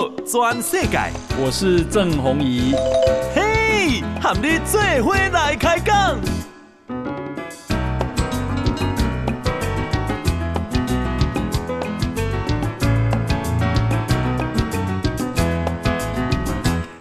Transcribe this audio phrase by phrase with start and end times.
[0.00, 0.98] 道全世界，
[1.38, 2.72] 我是郑弘仪。
[3.34, 6.18] 嘿，和你做伙来开讲。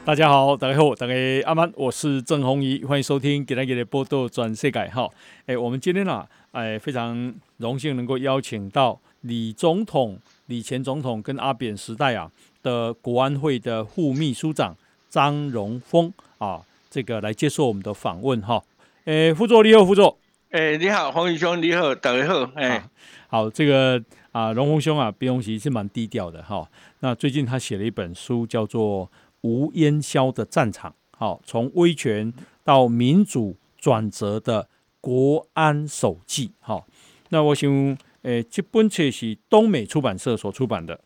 [0.04, 1.14] 大家好，大家好，大家
[1.46, 5.08] 阿曼，我是郑弘仪，欢迎收听《给大家的报道全世界》哈。
[5.46, 12.30] 哎，我们今天啊，哎，非常荣幸能够邀请到李总统、李前总统跟阿扁时代啊
[12.62, 14.76] 的国安会的副秘书长
[15.10, 18.64] 张荣峰啊，这个来接受我们的访问哈。
[19.06, 20.18] 诶，副座你好，副座。
[20.52, 22.44] 诶，你好，黄宇兄，你好，大家好。
[22.56, 22.90] 哎、啊，
[23.28, 24.02] 好，这个
[24.32, 26.70] 啊，荣丰兄啊，平常时是蛮低调的哈。
[27.00, 29.10] 那最近他写了一本书，叫做。
[29.42, 32.34] 无烟消的战场，好，从威权
[32.66, 34.68] 到民主转折的
[35.00, 36.86] 国安手记，好，
[37.30, 41.00] 那我想，诶，这本册是东美出版社所出版的。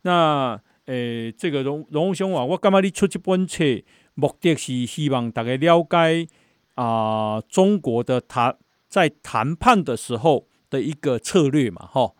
[0.00, 3.64] 那，诶，这个荣荣兄啊，我干嘛你出这本册？
[4.14, 6.28] 目的是希望大家了解
[6.74, 6.84] 啊、
[7.36, 8.56] 呃，中国的谈
[8.88, 12.12] 在谈判的时候的一个策略嘛，哈。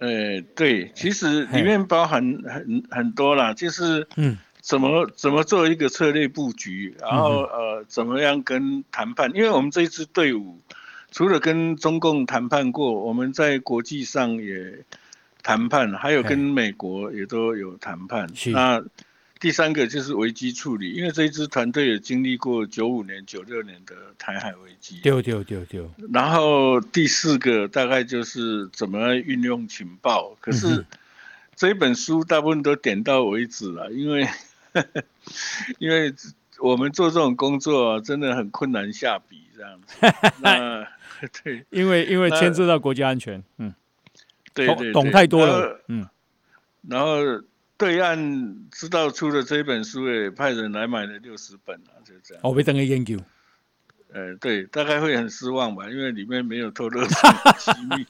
[0.00, 4.38] 诶，对，其实里面包含很很多啦，就是嗯。
[4.64, 9.30] 怎么怎么做一个策略布局，然后呃怎么样跟谈判？
[9.34, 10.58] 因为我们这一支队伍
[11.10, 14.82] 除了跟中共谈判过，我们在国际上也
[15.44, 18.28] 谈判，还有跟美国也都有谈判。
[18.46, 18.82] 那
[19.38, 24.98] 第三个就是危机处理，因为这一支团队也经历过九五年、九六年的台海危机。
[25.02, 25.88] 对对对对。
[26.12, 30.36] 然后第四个大概就是怎么运用情报。
[30.40, 30.84] 可是
[31.54, 34.26] 这一本书大部分都点到为止了，因为。
[35.78, 36.12] 因为
[36.58, 39.94] 我们做这种工作真的很困难下笔这样子。
[40.42, 40.84] 那
[41.44, 43.72] 对，因为因为牵涉到国家安全，嗯，
[44.54, 46.06] 对对，对，懂太多了，嗯。
[46.88, 47.16] 然后
[47.76, 52.40] 对岸知道出了这本书，也派人来买了六十本啊，就这样。
[52.44, 53.18] 我没等个研究。
[54.12, 58.06] 呃，对，大概会很失望吧，因为里面没有透露什么 机密。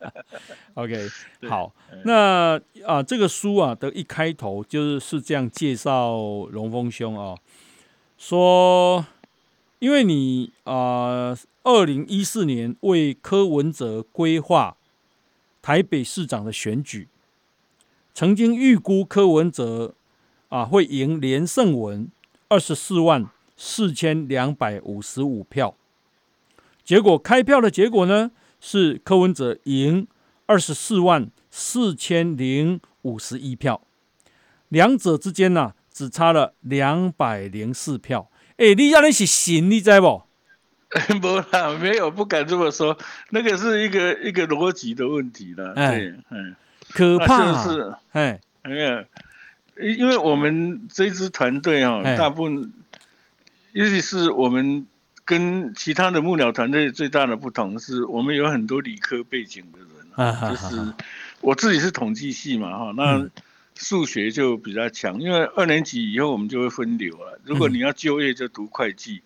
[0.72, 1.06] OK，
[1.46, 1.74] 好，
[2.06, 6.16] 那啊，这个书啊的一开头就是是这样介绍
[6.50, 7.36] 荣丰兄啊，
[8.16, 9.04] 说，
[9.80, 14.78] 因为你啊，二零一四年为柯文哲规划
[15.64, 17.08] 台北市长的选举，
[18.12, 19.94] 曾经预估柯文哲
[20.50, 22.06] 啊会赢连胜文
[22.48, 23.26] 二十四万。
[23.56, 25.76] 四千两百五十五票，
[26.84, 30.08] 结果开票的结果呢是柯文哲赢
[30.46, 33.80] 二十四万四千零五十一票，
[34.70, 38.28] 两者之间呢、啊、只差了两百零四票。
[38.56, 40.24] 哎，你让你是行，你知不？
[41.20, 42.96] 不啦，没有，不敢这么说。
[43.30, 45.72] 那个是一个一个逻辑的问题了。
[45.74, 46.54] 哎，对，嗯，
[46.92, 49.04] 可怕、啊、是，哎，没有，
[49.80, 52.72] 因为我们这支团队啊，大部分。
[53.72, 54.86] 尤其是我们
[55.24, 60.94] 跟其他的幕僚团队最大的不同是，我们有很多理科背景的人，就是
[61.40, 63.28] 我自己是统计系嘛，哈，那
[63.74, 67.40] 数学就比较强，因为二年级以后我们就会分流了。
[67.42, 69.22] 如果你要就业就读会计，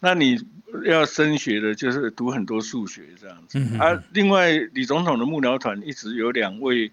[0.00, 0.38] 那你
[0.84, 3.58] 要升学的就是读很多数学这样子。
[3.78, 6.90] 啊另外李总统的幕僚团一直有两位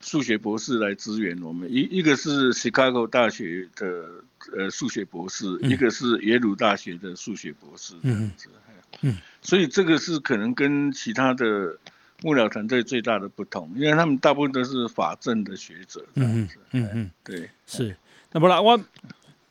[0.00, 4.06] 数学博士来支援我们，一一个是 Chicago 大学的。
[4.56, 8.48] 呃，数学博士，嗯、一个是耶鲁大学的数学博士，这样子，
[9.00, 11.76] 嗯，嗯，所以这个是可能跟其他的
[12.22, 17.96] 幕僚团队最大的不同，因为他们大部分都是法政的学者，嗯嗯嗯，对，是。
[18.30, 18.78] 那么啦，我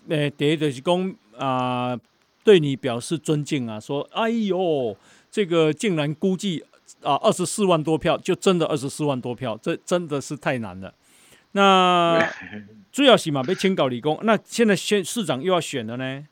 [0.08, 2.00] 呃，第一就是讲啊、呃，
[2.46, 4.96] 对你表示尊敬啊，说，哎呦，
[5.30, 6.64] 这个竟然估计
[7.02, 10.94] 啊二十四万多票，就真的二十四万多票，这真的是太难了。
[11.52, 12.26] 那。
[12.96, 14.18] 主要是嘛，被清搞理工。
[14.24, 16.26] 那现在县市长又要选了呢，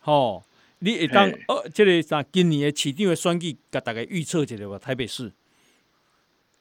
[0.00, 0.42] 吼，
[0.80, 4.76] 你会当呃，这个啥今年的市长的选举，给大概预测一下吧。
[4.76, 5.30] 台北市，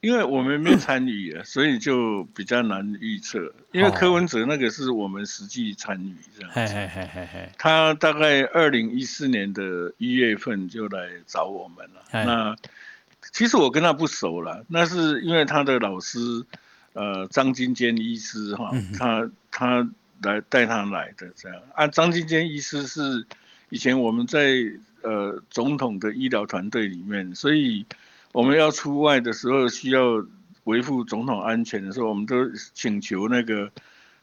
[0.01, 3.53] 因为我们没参与啊，所以就比较难预测。
[3.71, 6.73] 因为柯文哲那个是我们实际参与这样子，
[7.57, 12.01] 他大概二零一四年的一月份就来找我们了。
[12.11, 12.55] 那
[13.31, 16.19] 其实我跟他不熟了，那是因为他的老师。
[16.93, 19.89] 呃，张金坚医师哈，他他
[20.23, 21.87] 来带他来的这样啊。
[21.87, 23.25] 张金坚医师是
[23.69, 24.57] 以前我们在
[25.01, 27.85] 呃总统的医疗团队里面，所以
[28.33, 30.25] 我们要出外的时候需要
[30.63, 32.35] 维护总统安全的时候，我们都
[32.73, 33.71] 请求那个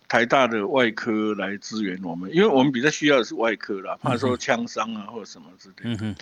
[0.08, 6.14] 台大的外科来支援我们，因为我们比较需要的是外科啦，怕说枪伤啊或什么之类的。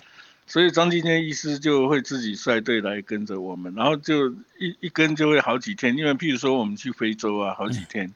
[0.49, 8.09] 所以张金天医师就会自己率队来跟着我们，然后就一一跟就会好几天，因为譬如说我们去非洲啊，好几天，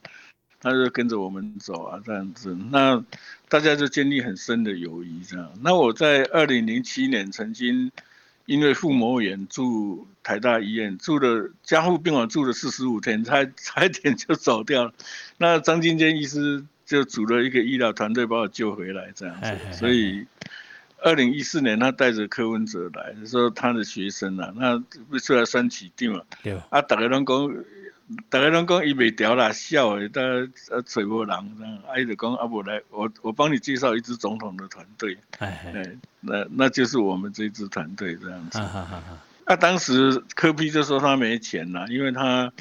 [0.62, 3.04] 他就跟着我们走啊，这样子，那
[3.50, 5.52] 大家就建立很深的友谊，这样。
[5.62, 7.92] 那我在二零零七年曾经
[8.46, 14.94] 因为腹膜炎住台大医院，住了加护病房住了四十五天，差 差一点就走掉了。
[15.38, 19.48] 那张金坚医师就组了一个医疗团队把我救回来，这样子。
[19.72, 20.26] 所以
[21.00, 24.78] 二零一四年他带着柯文哲来，说他的学生啊，那
[25.10, 26.26] 不出来三起定了，
[26.70, 27.56] 啊，大家拢讲。
[28.30, 30.28] 大家拢讲伊袂调啦，笑诶，大家
[30.70, 38.58] 呃找无人啊伊就讲啊无来，我我帮你介绍一支总统的团队，哎哎，那那就是我们这支团队这样子。
[38.60, 39.04] 那、啊
[39.46, 42.52] 啊、当时科比就说他没钱啦，因为他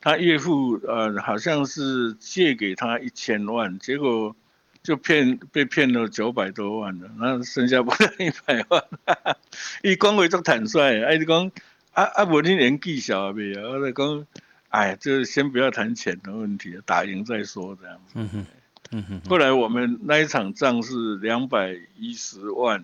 [0.00, 4.36] 他岳父呃好像是借给他一千万，结果
[4.82, 8.84] 就骗被骗了九百多万了，那剩下不到一百万，
[9.82, 11.50] 伊讲话足坦率，啊伊就讲
[11.92, 14.26] 啊啊无你年纪小啊未啊，我就讲。
[14.72, 18.14] 哎，就是先不要谈钱的问题，打赢再说这样子。
[18.14, 18.46] 嗯哼，
[18.92, 19.20] 嗯哼。
[19.28, 22.82] 后来我们那一场仗是两百一十万，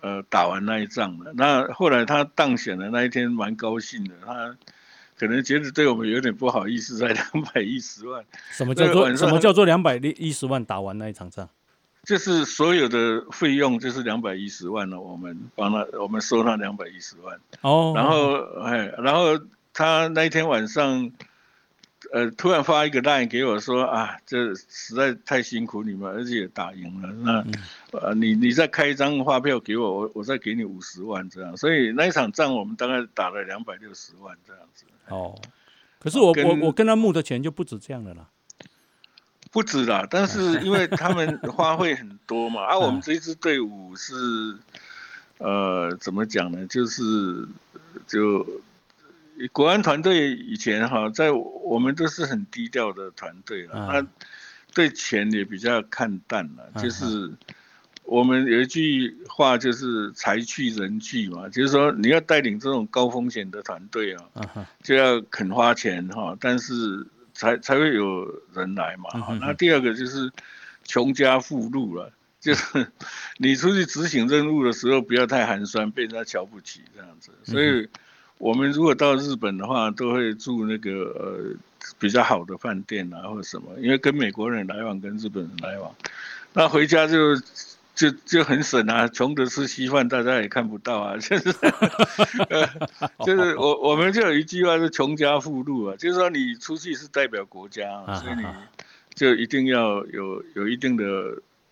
[0.00, 1.34] 呃，打完那一仗了。
[1.36, 4.56] 那后来他当选的那一天蛮高兴的，他
[5.18, 8.24] 可能觉得对我们有点不好意思，才两百一十万。
[8.50, 11.46] 什么叫做什么叫做两百一十万打完那一场仗？
[12.04, 17.38] 就是所有的费用就是两百一十万了，我们帮他，我们收他两百一十万。
[17.60, 17.92] 哦。
[17.94, 19.38] 然后，哎，然后。
[19.80, 21.10] 他那一天晚上，
[22.12, 27.08] 呃，突然发一个 line 给我说啊，这实在太辛苦你们，而且也打赢了。
[27.90, 31.56] 那，呃，你你再开一张发票给我，我我再给你五十万这样。
[31.56, 34.84] 所以那一场仗我们大概打了两百六十万这样子。
[35.08, 35.40] 哦，
[35.98, 38.28] 可是我我我跟他募的钱就不止这样的啦。
[39.50, 44.58] 不止啦，但是因为他们花费很多嘛， 啊，我们这一支队伍是，
[45.38, 46.66] 呃，怎么讲呢？
[46.66, 47.48] 就是
[48.06, 48.46] 就。
[49.48, 54.06] 国安团队以前哈，在我们都是很低调的团队了，他
[54.74, 56.70] 对钱也比较看淡了。
[56.80, 57.30] 就是
[58.04, 64.24] 我们有一句话，就是财去人去嘛，就是说你要带领这种高风险的团队啊，
[64.82, 69.38] 就要肯花钱哈，但是才才会有人来嘛。
[69.40, 70.30] 那第二个就是
[70.84, 72.86] 穷家富路了，就是
[73.38, 77.88] 你出去执行任务的时候不要太寒酸，被人家瞧不起这样子，所以。
[78.40, 81.54] 我们如果到日本的话，都会住那个呃
[81.98, 85.94] 比较好的饭店啊，或者什么，因为跟美国人来往，跟日本人来往，
[86.54, 87.36] 那回家就
[87.94, 91.50] 就就很省啊，穷的吃稀饭，大家也看不到啊，就是，
[92.48, 92.66] 呃，
[93.26, 97.84] 就是我我们就有一句话是穷家富路啊，就是说你出去是代表国家，
[98.16, 98.44] 所以你
[99.14, 101.04] 就一定要有有一定的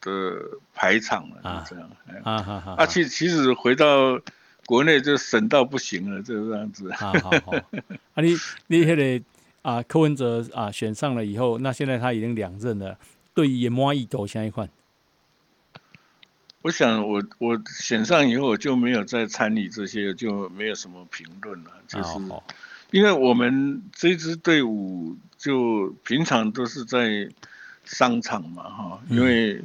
[0.03, 0.37] 的
[0.75, 1.91] 排场啊，这样，
[2.25, 4.21] 啊啊啊，啊，其其实回到。
[4.69, 6.93] 国内就省到不行了，就这样子。
[6.93, 7.53] 好好好，
[8.13, 8.37] 啊你
[8.67, 9.25] 你那个
[9.63, 12.99] 啊柯文哲啊选上了以后，那现在他已经两任了，
[13.33, 14.69] 对于满意度怎样？
[16.61, 21.71] 我想我我选上以后我就没有再参与这些，就没有什么评论了。
[21.87, 22.19] 就是
[22.91, 27.27] 因为我们这支队伍就平常都是在
[27.85, 29.63] 商场嘛，哈，因为。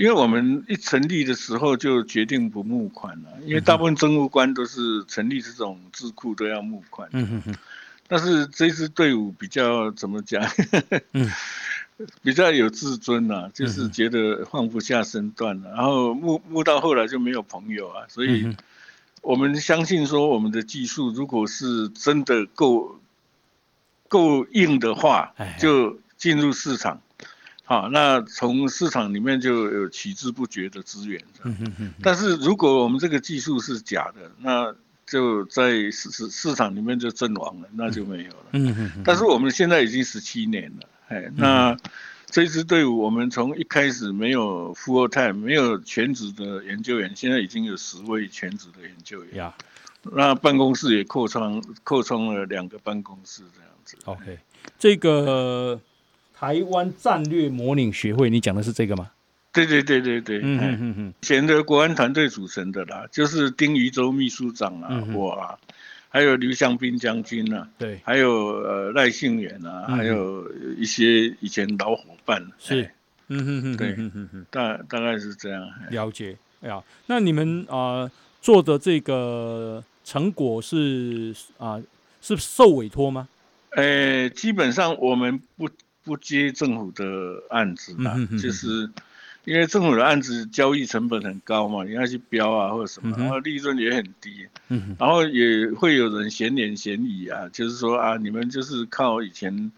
[0.00, 7.06] 因为我们一成立的时候就决定不募款了，因为大部分政务官都是成立这种智库都要募款。
[7.12, 7.54] 嗯哼，
[8.08, 10.42] 但是这支队伍比较怎么讲？
[12.22, 15.68] 比较有自尊呐、啊，就是觉得放不下身段了。
[15.72, 18.56] 然后募募到后来就没有朋友啊，所以
[19.20, 22.98] 我们相信说我们的技术如果是真的够
[24.08, 27.02] 够硬的话，就进入市场。
[27.70, 31.22] 好，那从市场里面就有取之不绝的资源。
[31.44, 31.94] 嗯哼哼。
[32.02, 34.74] 但是如果我们这个技术是假的，那
[35.06, 38.46] 就在市市市场里面就阵亡了，那就没有了。
[38.54, 39.02] 嗯哼哼。
[39.04, 41.76] 但是我们现在已经十七年了，哎，那
[42.26, 49.36] 这支队伍我们从一开始没有 full time，没有全职的研究员，现在已经有十位全职的研究员。
[49.36, 49.54] 呀。
[50.02, 53.96] 那办公室也扩充扩充了两个办公室这样子。
[54.06, 54.40] OK，
[54.76, 55.80] 这个。
[56.40, 59.10] 台湾战略模拟学会，你讲的是这个吗？
[59.52, 65.58] 对对对对对，嗯嗯嗯嗯，前的国安团队组成的啦，就是丁于洲秘书长啊，嗯、我啊，
[66.08, 72.90] 还有刘祥斌将军啊，对，还有呃赖幸远啊、嗯，还有一些以前老伙伴，是，
[73.28, 75.68] 嗯哼哼，对，嗯哼哼，大大概是这样。
[75.90, 81.82] 了解，哎呀，那你们啊、呃、做的这个成果是啊、呃、
[82.22, 83.28] 是受委托吗？
[83.72, 85.68] 呃，基本上我们不。
[86.02, 88.88] 不接政府的案子嘛，就是
[89.44, 94.46] 因为政府的案子交易成本很高嘛，你要去标啊或者什么，然后利润也很低，
[94.98, 99.72] 然后也会有人嫌言嫌语啊，就是说啊，你们就是靠以前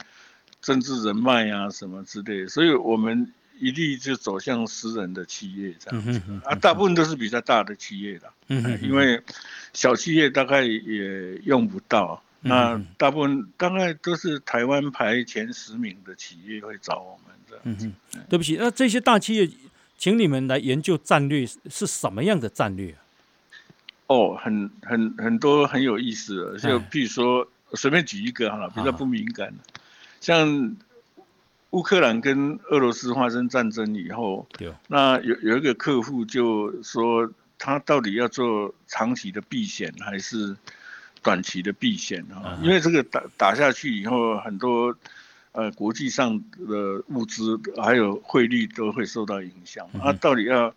[0.61, 9.21] 政治人脉啊什么之类的，所以我们一律就走向私人的企业这样子啊，大部分都是比较大的企业的，嗯，因为
[9.73, 17.87] 小企业大概也用不到，那大部分大概都是台湾排前十名的企业会找我们这样子。
[17.87, 19.49] 嗯，对不起，那这些大企业，
[19.97, 22.95] 请你们来研究战略是什么样的战略？
[24.09, 29.81] 哦，很很很多很有意思的，就譬如说随便举一个好了，比较不敏感的，
[30.21, 30.77] 像
[31.71, 34.47] 乌克兰跟俄罗斯发生战争以后，
[34.89, 40.55] 那有有一个客户就说，他到底要做长期的避险还是
[41.23, 42.59] 短期的避险啊？
[42.63, 44.97] 因为这个打打下去以后，很多
[45.53, 50.75] 呃国际上的物资还有汇率都会受到影响，那到底要？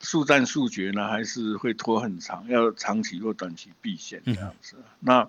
[0.00, 2.46] 速战速决呢，还是会拖很长？
[2.46, 4.76] 要长期或短期避险这样子？
[4.78, 5.28] 嗯、那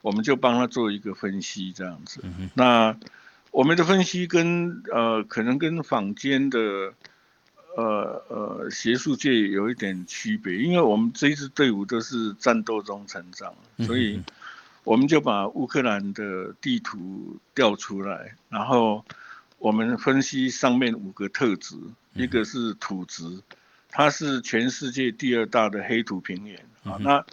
[0.00, 2.22] 我们就帮他做一个分析，这样子。
[2.24, 2.96] 嗯、那
[3.50, 6.94] 我们的分析跟呃，可能跟坊间的
[7.78, 13.54] 呃呃学术界有一点区别，因为我们这一支队伍都是战斗中成长，
[13.86, 14.20] 所以
[14.82, 19.04] 我们就把乌克兰的地图调出来，然后
[19.58, 21.76] 我们分析上面五个特质，
[22.14, 23.22] 一个是土质。
[23.90, 26.98] 它是全世界第二大的黑土平原啊。
[27.00, 27.24] 那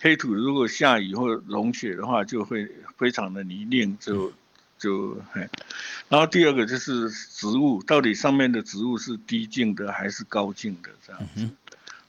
[0.00, 2.68] 黑土如果下雨或融雪的话，就会
[2.98, 4.32] 非常的泥泞，就
[4.82, 5.48] 就嘿。
[6.08, 11.48] 然后第二个就是植物，到底上面的植物是低静的还是高静的这样子。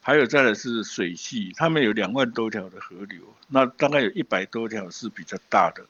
[0.01, 5.85] 还有再来是水系，他们有两万多条的河流，那大概有一百多条是比较大的，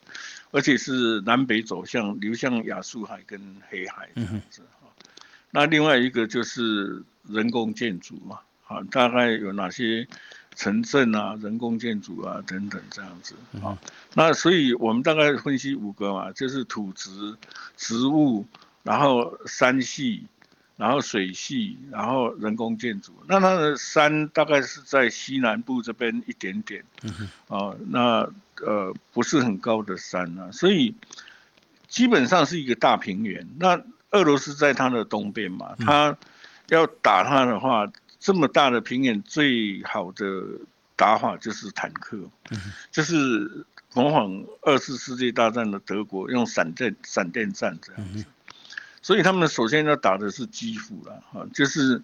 [0.52, 4.62] 而且是南北走向，流向亚速海跟黑海这样子。
[5.50, 10.08] 那另外一个就是人工建筑嘛，啊，大概有哪些
[10.56, 13.78] 城镇啊、人工建筑啊等等这样子啊。
[14.14, 17.36] 那所以我们大概分析五个嘛，就是土质、
[17.76, 18.46] 植物，
[18.84, 20.26] 然后山系，
[20.78, 23.14] 然后水系，然后人工建筑。
[23.28, 26.84] 那它的山大概是在西南部这边一点点，
[27.48, 28.30] 啊，那
[28.62, 30.96] 呃不是很高的山啊，所以
[31.88, 33.48] 基本上是一个大平原。
[33.60, 33.82] 那
[34.12, 36.16] 俄罗斯在它的东边嘛，它
[36.68, 37.88] 要打它的话，
[38.24, 40.26] 这么大的平原，最好的
[40.96, 42.18] 打法就是坦克，
[42.90, 48.24] 就是模仿二次世界大战的德国用闪电闪电战这样子。
[49.02, 52.02] 所以他们首先要打的是基辅了啊，就是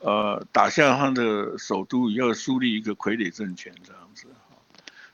[0.00, 4.24] 呃打下他的首都，要树立一个傀儡政权这样子。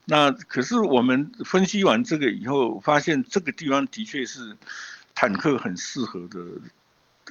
[0.05, 4.57] 那可是我们分析完这个以后，发现这个地方的确是。
[5.17, 6.45] 坦克很适合的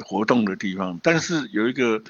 [0.06, 2.02] 活动的地方，但是有一个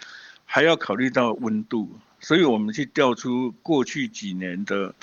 [0.46, 4.94] 还要考虑到温度，所以我们去调出过去几年的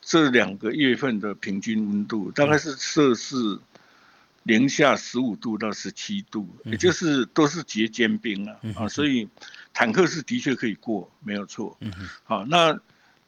[0.00, 3.58] 这两个月份的平均温度，大概是摄氏
[4.44, 9.28] 零下十五度到十七度，也就是都是结坚冰了啊，所以
[9.72, 11.78] 坦克是的确可以过，没有错。
[12.24, 12.78] 好，那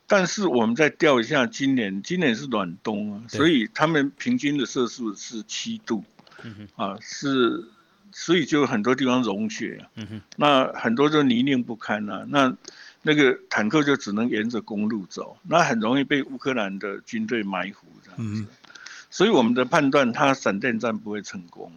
[0.06, 6.04] 但是我们再调一下今年，今年是暖冬啊，所以他们平均的摄氏是七度。
[6.42, 7.64] 嗯啊，是，
[8.16, 12.56] 所以就很多地方融雪，啊，嗯哼，那很多就泥泞不堪啊，那
[13.02, 18.46] 那个坦克就只能沿着公路走，那很容易被乌克兰的军队埋伏这样子，嗯，
[19.10, 21.72] 所以我们的判断，他闪电战不会成功，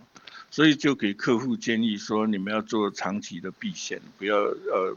[0.51, 4.95] 所以就给客户建议说，你们要做长期的避险，不要呃，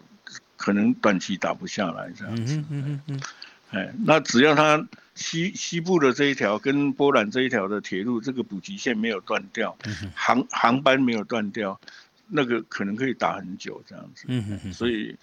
[0.58, 3.20] 可能短期打不下来这样子，嗯嗯嗯，
[3.70, 4.86] 哎，那只要他。
[5.16, 9.76] 西西部的这一条跟波兰这一条的铁路，这个补给线没有断掉，
[10.14, 11.78] 航航班没有断掉，
[12.28, 14.24] 那个可能可以打很久这样子。
[14.28, 15.14] 嗯所以，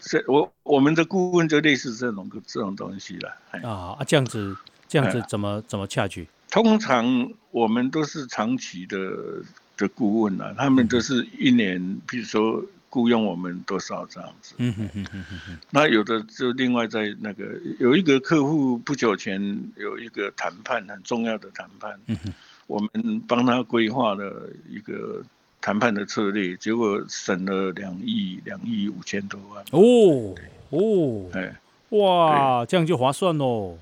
[0.00, 3.36] 是我我们的顾问就类似这种这种东西了。
[3.50, 4.56] 啊啊，这样子
[4.88, 6.26] 这样子怎么怎么下去？
[6.50, 8.98] 通常我们都是长期的
[9.76, 12.64] 的顾问啊，他们都是一年，比如说。
[12.94, 14.54] 雇佣我们多少这样子？
[14.58, 15.58] 嗯哼哼哼哼。
[15.70, 17.44] 那有的就另外在那个
[17.80, 22.32] 有一个客户不久前有一个谈判很重要的谈判，嗯哼，
[22.68, 25.20] 我们帮他规划了一个
[25.60, 29.64] 谈判的策略，结果省了两亿两亿五千多万。
[29.72, 30.32] 哦
[30.70, 31.52] 哦，哎，
[31.88, 33.76] 哇，这样就划算喽，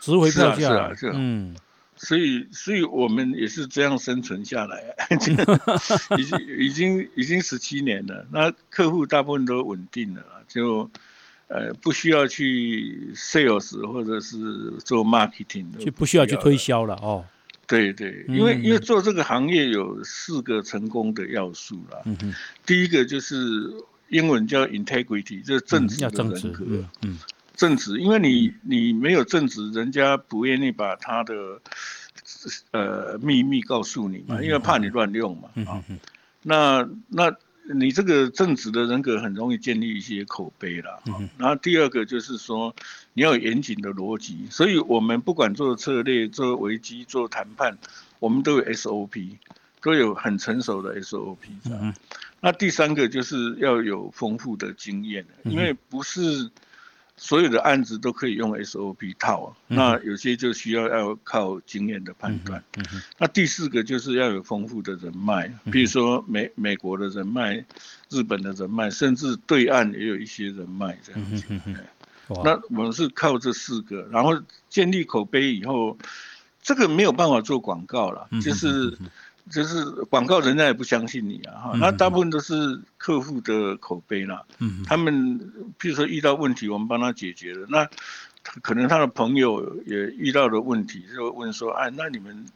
[0.00, 0.56] 值回票价。
[0.56, 1.56] 是啊，是啊，嗯。
[1.98, 4.82] 所以，所以我们也是这样生存下来，
[6.16, 8.26] 已经已经已经十七年了。
[8.32, 10.88] 那客户大部分都稳定了，就
[11.48, 17.24] 呃不需要去 sales 或者是做 marketing，就不需要去推销了哦。
[17.66, 21.98] 对对，因为因为做这个行业有四个成功的要素啦。
[22.06, 23.70] 嗯哼，第一个就是
[24.08, 26.64] 英文叫 integrity，就是正直的人格。
[27.02, 27.18] 嗯。
[27.58, 31.60] 正直，因为你你没有正直，人家不愿意把他的
[32.70, 35.50] 呃秘密告诉你嘛，因为怕你乱用嘛。
[35.66, 35.82] 啊，
[36.42, 37.34] 那那
[37.74, 41.00] 你这个正直的人格很容易建立一些口碑啦。
[41.36, 42.72] 然后第二个就是说
[43.12, 47.76] 你要有严谨的逻辑，所以我们不管做策略、做危机、做谈判，
[48.20, 49.30] 我们都有 SOP，
[49.82, 51.36] 都有很成熟的 SOP。
[52.40, 56.48] 那第三个就是要有丰富的经验，因为不是。
[57.18, 62.62] 所有的案子都可以用 SOP 套，那有些就需要要靠经验的判断。
[63.18, 67.62] 那第四个就是要有丰富的人脉，比如说美美国的人脉、
[68.08, 71.44] 日本的人脉，甚至对岸也有一些人脉这样子。
[72.44, 75.98] 那我们是靠这四个，然后建立口碑以后，
[76.62, 78.96] 这个没有办法做广告了，就是。
[79.50, 84.42] 就是广告，人家也不相信你啊，哈，那大部分都是客户的口碑啦。
[84.58, 85.38] 嗯，他们
[85.78, 87.88] 譬如说遇到问题，我们帮他解决了，那
[88.62, 92.46] 可能他的朋友也遇到了问题，就问说，哎，那你们，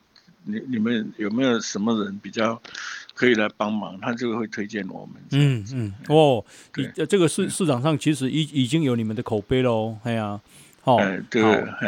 [0.44, 2.60] 你你们有没有什么人比较
[3.14, 3.98] 可以来帮忙？
[4.00, 5.14] 他就会推荐我们。
[5.30, 10.40] 嗯嗯，哦，对，这个市市场上其实已已经有你们的口碑喽，哎呀。
[10.84, 10.98] 好，
[11.30, 11.42] 对，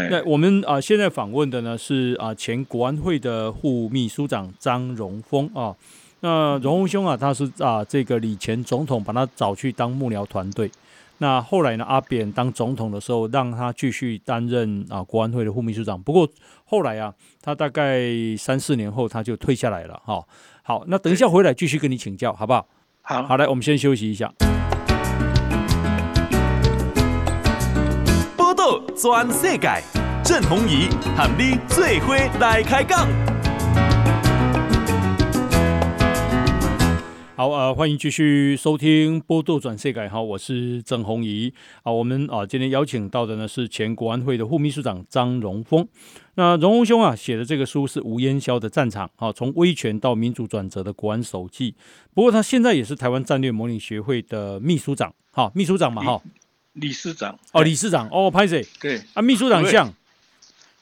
[0.09, 5.75] 那我们啊，现在访问的呢是啊前国安会的副秘书长张荣峰啊。
[6.21, 10.71] 那荣丰兄啊，他是啊这个李前总统把他找去当幕僚团队。
[11.19, 16.01] 那后来呢，阿扁当总统的时候，让他继续担任啊国安会的副秘书长。
[16.01, 16.29] 不过
[16.65, 18.01] 后来啊，他大概
[18.39, 20.01] 三四年后他就退下来了。
[20.05, 20.25] 哈，
[20.63, 22.67] 好，那等一下回来继续跟你请教，好不好？
[23.03, 24.33] 好，好，来，我们先休息一下。
[29.04, 29.68] 转世界，
[30.25, 33.06] 郑弘仪和你做伙来开讲。
[37.37, 40.00] 好，呃，欢迎继续收听《波多转世界》。
[40.08, 41.52] 好，我是郑弘仪。
[41.82, 45.87] 啊，我们啊今天邀请到的呢是前国安会的副秘书长张荣丰。
[46.37, 51.75] 那荣丰兄啊写的这个书是吴嫣萧的战场，好，从威权到民主转折的国安手记。
[52.14, 56.23] 不过他现在也是台湾战略模拟学会的秘书长，好，秘书长嘛，哈。
[56.75, 58.67] 理事长哦，理事长哦，拍谁？
[58.80, 59.93] 对啊，秘书长像，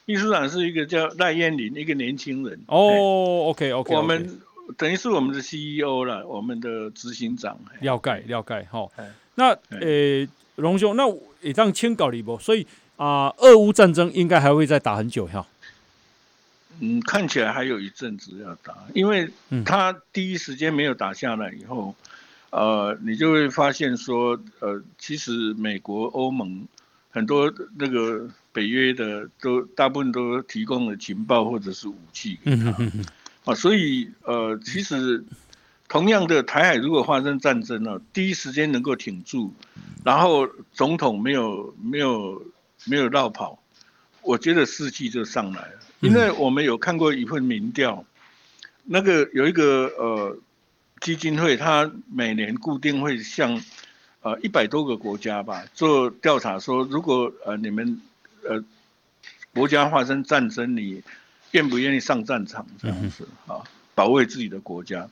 [0.05, 3.45] 秘书长是一个叫赖彦霖，一个年轻人哦。
[3.49, 4.39] OK OK，我们
[4.75, 7.57] 等于是我们的 CEO 了，我们的执行长。
[7.81, 8.87] 了解了解哈。
[9.35, 11.03] 那呃，荣兄，那
[11.41, 12.37] 也这样签稿里不？
[12.39, 12.65] 所以
[12.97, 15.45] 啊，俄乌战争应该还会再打很久哈。
[16.79, 19.29] 嗯，看起来还有一阵子要打，因为
[19.63, 21.95] 他第一时间没有打下来以后。
[22.53, 26.67] 呃，你就会发现说，呃，其实美国、欧盟
[27.09, 32.69] 很多那个北约的都大部分都提供了情报或者是武器给他，
[33.45, 35.23] 啊，所以呃，其实
[35.87, 39.51] 同样的台海如果发生战争了，第一时间能够挺住，
[40.05, 42.39] 然后总统没有没有
[42.85, 43.57] 没有绕跑，
[44.21, 48.05] 我觉得士气就上来了，因为我们有看过一份民调，
[48.83, 50.37] 那个有一个呃。
[51.03, 53.61] 基金会它每年固定会向
[54.21, 58.01] 呃一百多个国家吧做调查，说如果呃你们
[58.47, 58.63] 呃
[59.53, 61.03] 国家发生战争，你
[61.51, 63.59] 愿不愿意上战场这样子啊，
[63.93, 65.09] 保卫自己的国家？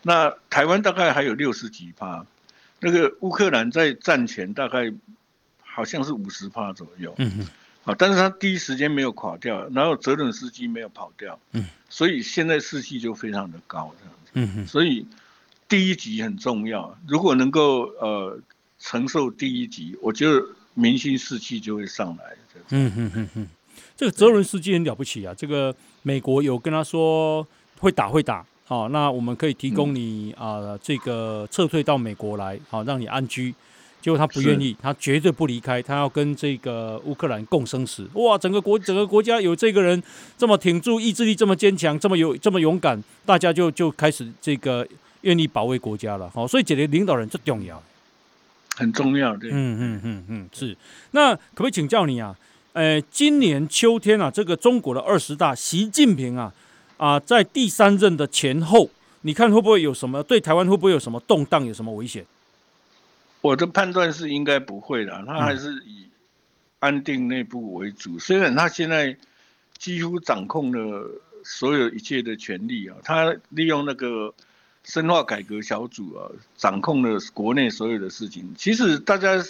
[0.00, 2.24] 那台湾大概还有六十几趴，
[2.80, 4.90] 那个乌克兰在战前大概
[5.60, 7.46] 好像是五十趴左右，嗯
[7.84, 15.06] 啊，但是他第一时间没有垮掉，然后泽伦斯基没有跑掉，嗯，所以现在士气就非常的高这样子，嗯哼，所以。
[15.68, 18.38] 第一集很重要，如果能够呃
[18.78, 20.42] 承受第一集，我觉得
[20.74, 22.24] 明星士气就会上来。
[22.70, 23.48] 嗯嗯嗯嗯，
[23.96, 25.34] 这个泽伦斯基很了不起啊！
[25.36, 27.46] 这个美国有跟他说
[27.78, 33.54] 会打会打，好，那我们可以提供你啊、嗯呃、这个撤退到美国来，好让你安居。
[34.00, 38.06] 结果他不愿意，他绝对不离开，他要跟这个乌克兰共生死。
[38.12, 40.00] 哇，整个国整个国家有这个人
[40.36, 44.86] 这么挺住，意志力这么坚强，这么有这么勇敢，大家就就开始这个。
[45.24, 47.82] 愿意保卫国家了，好，所以这个领导人最重要，
[48.76, 50.76] 很重要，对，嗯嗯嗯嗯，是。
[51.12, 52.36] 那可不可以请教你啊？
[52.74, 56.52] 呃，今年秋天啊，这个中国的二十大，习近平啊
[56.98, 58.90] 啊，在第三任的前后，
[59.22, 62.26] 你看会不会有什么对台湾会不会有什么动荡，有什么危险？
[63.40, 66.08] 我的判断是应该不会的，他还是以
[66.80, 68.18] 安定内部为主。
[68.18, 69.16] 虽然他现在
[69.78, 71.10] 几乎掌控了
[71.44, 74.34] 所有一切的权利啊，他利用那个。
[74.84, 78.54] 深化改革小组啊，掌控了国内所有的事情。
[78.56, 79.42] 其实大家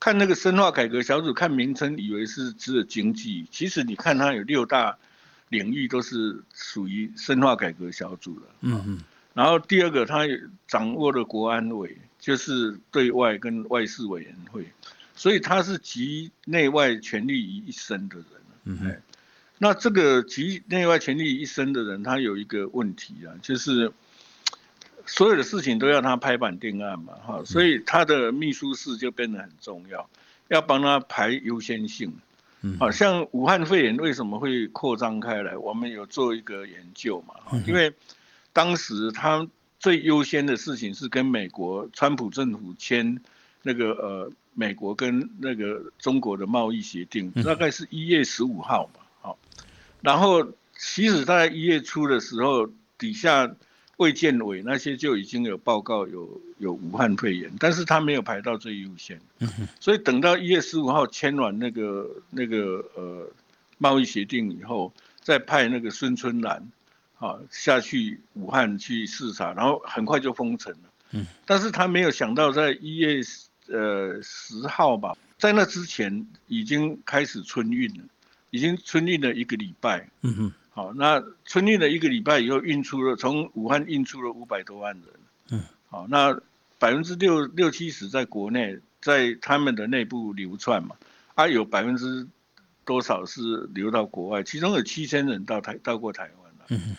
[0.00, 4.96] 看那个深化改革小组，看名称以为是只有经济，其实你看它有六大
[5.50, 8.46] 领域都是属于深化改革小组的。
[8.62, 9.00] 嗯嗯。
[9.34, 10.20] 然后第二个，它
[10.66, 14.66] 掌握了国安委，就是对外跟外事委员会，
[15.14, 18.26] 所以他是集内外权力于一身的人。
[18.64, 18.96] 嗯哼。
[19.58, 23.90] 那这个集内外权力于一身的人，他有一个问题啊，就是
[25.06, 30.08] 所有的事情都要他拍板定案嘛，哈，所以他的秘书室就变得很重要，
[30.48, 32.12] 要帮他排优先性。
[32.62, 35.56] 嗯，好像武汉肺炎为什么会扩张开来？
[35.56, 37.34] 我们有做一个研究嘛，
[37.66, 37.92] 因为
[38.52, 39.46] 当时他
[39.78, 43.20] 最优先的事情是跟美国川普政府签
[43.62, 49.00] 那个呃美国跟那个中国的贸易协定，大概是一月十五号嘛。
[50.02, 50.46] 然后，
[50.78, 53.50] 其实在一月初的时候，底下
[53.96, 59.20] 卫健委那些就已经有报告有有武汉肺炎，但是他没有排到最优先，
[59.80, 63.28] 所以等到一月十五号签完那个那个呃
[63.78, 66.68] 贸易协定以后，再派那个孙春兰
[67.18, 71.26] 啊下去武汉去视察，然后很快就封城了。
[71.44, 73.20] 但是他没有想到在一月
[73.68, 78.04] 呃十号吧，在那之前已经开始春运了。
[78.50, 85.04] 已经春运了一个礼拜，嗯哼，好，那春运了一个礼拜以后，运出了从武汉运出了五百多万人，
[85.48, 86.38] 嗯，好，那
[86.78, 90.94] 百分之六六七十在国内，在他们的内部流窜嘛，
[91.34, 92.26] 啊，有百分之
[92.84, 96.94] 多少是流到国外，其中有七千人到台到过台湾了，嗯，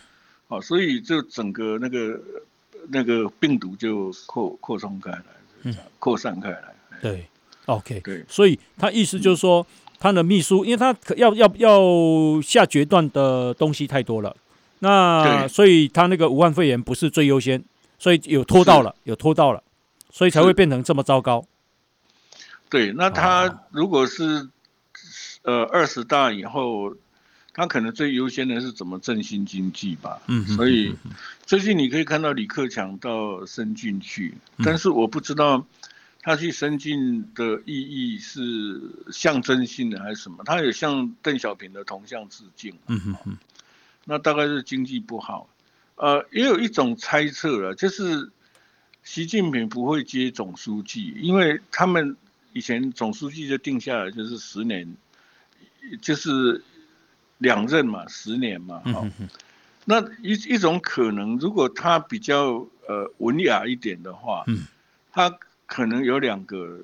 [0.48, 2.20] 好，所以就整个那个
[2.88, 5.24] 那个病毒就扩扩充开来，
[5.62, 7.24] 嗯，扩散开来，对
[7.66, 9.62] ，OK，对，所以他意思就是说。
[9.62, 14.36] 嗯他的秘书，因为他要要要下决断的东西太多了，
[14.78, 17.62] 那所以他那个武汉肺炎不是最优先，
[17.98, 19.62] 所以有拖到了，有拖到了，
[20.12, 21.44] 所以才会变成这么糟糕。
[22.68, 24.48] 对，那他如果是
[25.42, 26.94] 呃二十大以后，
[27.52, 30.20] 他可能最优先的是怎么振兴经济吧。
[30.28, 30.94] 嗯，所以
[31.44, 34.34] 最近你可以看到李克强到深圳去，
[34.64, 35.66] 但是我不知道。
[36.28, 38.78] 他去深圳的意义是
[39.10, 40.44] 象征性的还是什么？
[40.44, 42.76] 他有向邓小平的铜像致敬。
[42.86, 43.38] 嗯哼哼。
[44.04, 45.48] 那大概是经济不好。
[45.94, 48.30] 呃，也有一种猜测了，就是
[49.02, 52.14] 习近平不会接总书记，因为他们
[52.52, 54.94] 以前总书记就定下来就是十年，
[56.02, 56.62] 就是
[57.38, 58.82] 两任嘛，十年嘛。
[58.84, 59.28] 嗯哼哼。
[59.86, 64.66] 那一一种可能，如果他比较呃文雅一点的话，嗯，
[65.10, 65.34] 他。
[65.68, 66.80] 可能有两个，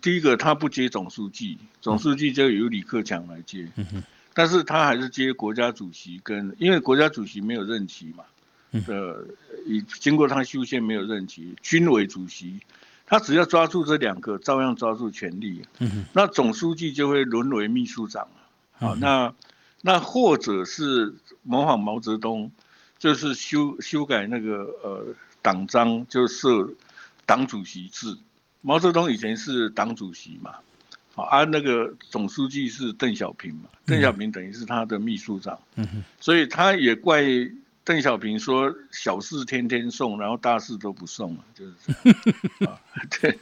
[0.00, 3.68] 第一个他不接总书记，总书记就由李克强来接，
[4.32, 8.24] 但是他还是接国家主席跟，因为国家主席没有任期嘛，
[8.88, 9.22] 呃，
[9.66, 12.58] 已经过他修宪没有任期，军委主席，
[13.04, 15.60] 他只要抓住这两个，照样抓住权力，
[16.14, 19.34] 那总书记就会沦为秘书长了，好，那
[19.82, 22.50] 那或者是模仿毛泽东，
[22.98, 25.06] 就是修修改那个呃
[25.42, 26.70] 党章，就设。
[27.26, 28.16] 党主席制，
[28.60, 30.54] 毛泽东以前是党主席嘛，
[31.14, 37.22] 啊，那个总书记是邓小平嘛，邓小平等于是他的秘书长，嗯，所以他也怪
[37.84, 42.80] 邓小平说小事天天送，然后大事都不送了，就是这样， 啊，
[43.20, 43.38] 对，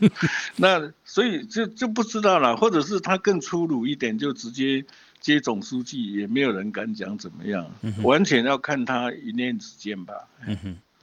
[0.57, 4.83] 那所以就就不知道了，或者是他更粗鲁一点，就直接
[5.21, 10.15] 接总书记，也没有人敢讲怎么样，嗯，完全要看他一念之间吧。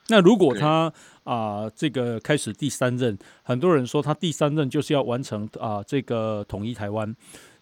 [0.10, 0.92] 那如果他
[1.26, 7.14] 啊、呃，这个开始第三任，很多人说他第三任就是要完成啊、呃，这个统一台湾。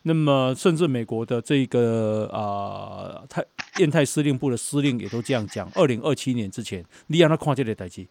[0.04, 3.48] 那么，甚至美国的这个啊，太、呃、
[3.80, 5.68] 印太司令部的司令也都这样讲。
[5.74, 8.08] 二零二七年之前，你让他跨界的代际，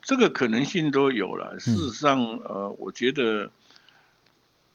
[0.00, 1.58] 这个可能性都有了。
[1.58, 3.50] 事实上，呃，我觉得，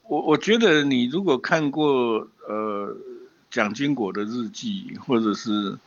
[0.04, 2.94] 我我觉得你如果看过呃
[3.50, 5.78] 蒋经国的日记，或者是。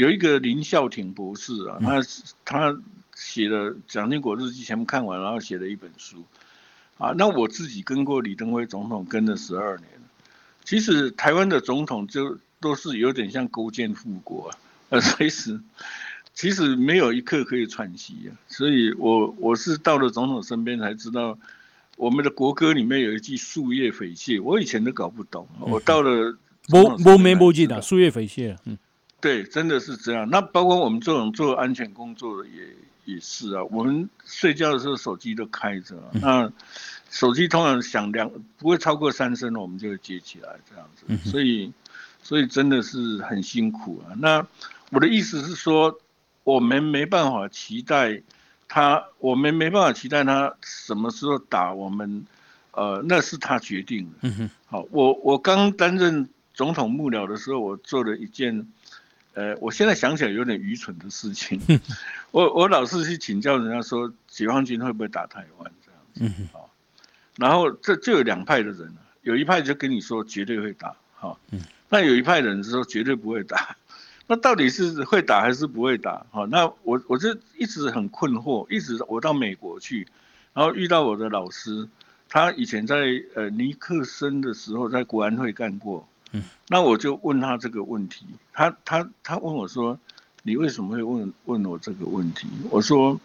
[0.00, 2.00] 有一个林孝廷博士啊，他
[2.42, 2.80] 他
[3.14, 6.24] 写了蒋经国日记，全部看完，然后写了一本书，
[6.96, 9.88] 啊，那我自己跟过李登辉总统跟了十二年，
[10.64, 14.56] 其实台湾的总统就都是有点像勾践复国，啊
[14.88, 15.60] 呃，随时
[16.32, 21.38] 其实没有一刻可以喘息啊，所以我我是到了总统身边才知道，
[21.98, 26.34] 我们的国歌里面有一句树叶匪懈，我以前都搞不懂，我到了
[26.68, 28.78] 没没没没记得树叶匪懈，嗯。
[29.20, 30.28] 对，真的是这样。
[30.30, 33.62] 那包括我们这种做安全工作的也也是啊。
[33.64, 36.50] 我们睡觉的时候手机都开着，那
[37.10, 41.30] 手机通常响两不会超过三声，我们就会接起来这样子。
[41.30, 41.70] 所以，
[42.22, 44.16] 所以真的是很辛苦啊。
[44.18, 44.46] 那
[44.90, 46.00] 我的意思是说，
[46.44, 48.22] 我们没办法期待
[48.68, 52.24] 他，我们没办法期待他什么时候打我们，
[52.72, 54.48] 呃，那是他决定的。
[54.66, 58.66] 好，我我刚担任总统幕僚的时候，我做了一件。
[59.34, 61.60] 呃，我现在想起来有点愚蠢的事情，
[62.32, 66.70] 我我老是去请教人家说，解放军会不会打台湾这样子，好，
[67.36, 71.38] 然后这就有两派的人，有一派就跟你说绝对会打，好，
[71.88, 73.76] 那有一派人说绝对不会打。
[74.26, 76.24] 那到底是会打还是不会打？
[76.30, 80.06] 好，那我我就一直很困惑，一直我到美国去，
[80.54, 81.88] 然后遇到我的老师，
[82.28, 89.98] 他以前在呃尼克森的时候在国安会干过，嗯，那我就问他这个问题，他他他问我说，
[90.42, 92.48] 你为什么会问问我这个问题？
[92.70, 93.20] 我说，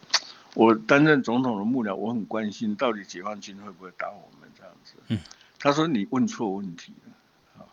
[0.54, 5.20] 我担任总统的幕僚，我很关心到底解放军会不会打我们这样子，嗯，
[5.60, 7.66] 他说你问错问题了，啊，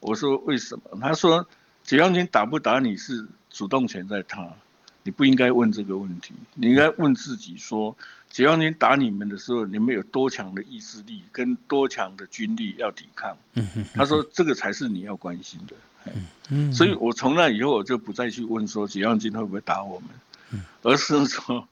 [0.00, 0.82] 我说为什么？
[1.00, 1.46] 他说。
[1.84, 4.46] 解放军打不打你是主动权在他，
[5.04, 7.96] 你不应该问这个问题，你应该问自己说，
[8.30, 13.36] 解放军打你们的时候，你们有多强的意志力跟多强的军力要抵抗？
[13.94, 15.74] 他说这个才是你要关心的。
[16.72, 21.68] 所以我从那以后我就不再去问说解放军会不会打我们，而是说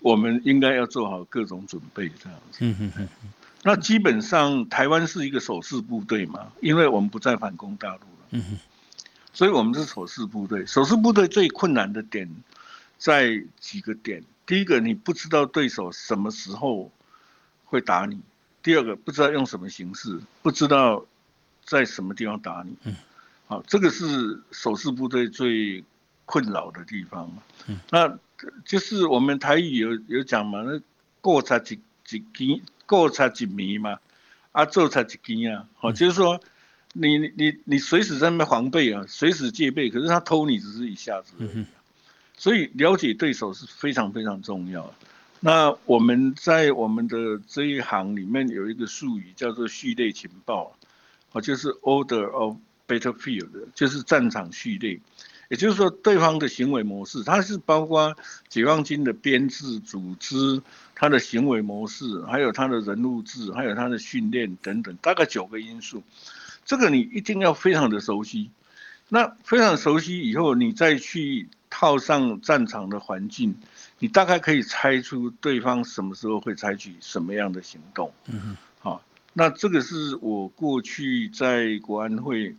[0.00, 3.08] 我们应该要做好各种准备这样子。
[3.62, 8.44] 那基本上台湾是一个守势部队嘛，因为我们不再反攻大陆了。
[9.32, 10.66] 所以，我们是守势部队。
[10.66, 12.28] 守势部队最困难的点
[12.98, 16.90] 在几个点：第一个，你不知道对手什么时候
[17.66, 18.16] 会打你；
[18.64, 21.06] 第二个，不知道用什么形式，不知道
[21.64, 22.92] 在什么地方打你。
[23.46, 25.84] 好，这个是守势部队最
[26.24, 27.32] 困扰的地方。
[27.90, 28.18] 那
[28.64, 30.80] 就是我们台语有有讲嘛，那
[31.20, 34.00] 过差几几斤，过差几米嘛，
[34.50, 35.64] 啊，做差几斤啊。
[35.76, 36.40] 好，就是说。
[36.92, 41.34] 你你你你随时在那边防备啊，随时戒备，可是他偷你只是一下子，
[42.40, 44.94] 所以了解对手是非常非常重要。
[45.40, 50.74] 那我们在我们的这一行里面有一个术语叫做序列情报，
[51.32, 52.56] 哦，就是 order of
[52.88, 54.98] battlefield，就是战场序列，
[55.50, 58.16] 也就是说对方的行为模式，它是包括
[58.48, 60.62] 解放军的编制、组织、
[60.94, 66.02] 他的行为模式，还有他的人物志，还有他的训练等等，大概九个因素。
[66.64, 68.50] 这个你一定要非常的熟悉，
[69.10, 73.54] 那非常熟悉以后，你再去套上战场的环境，
[73.98, 78.12] 你大概可以猜出对方什么时候会采取什么样的行动。
[78.26, 79.02] 嗯哼，好，
[79.32, 82.54] 那这个是我过去在国安会，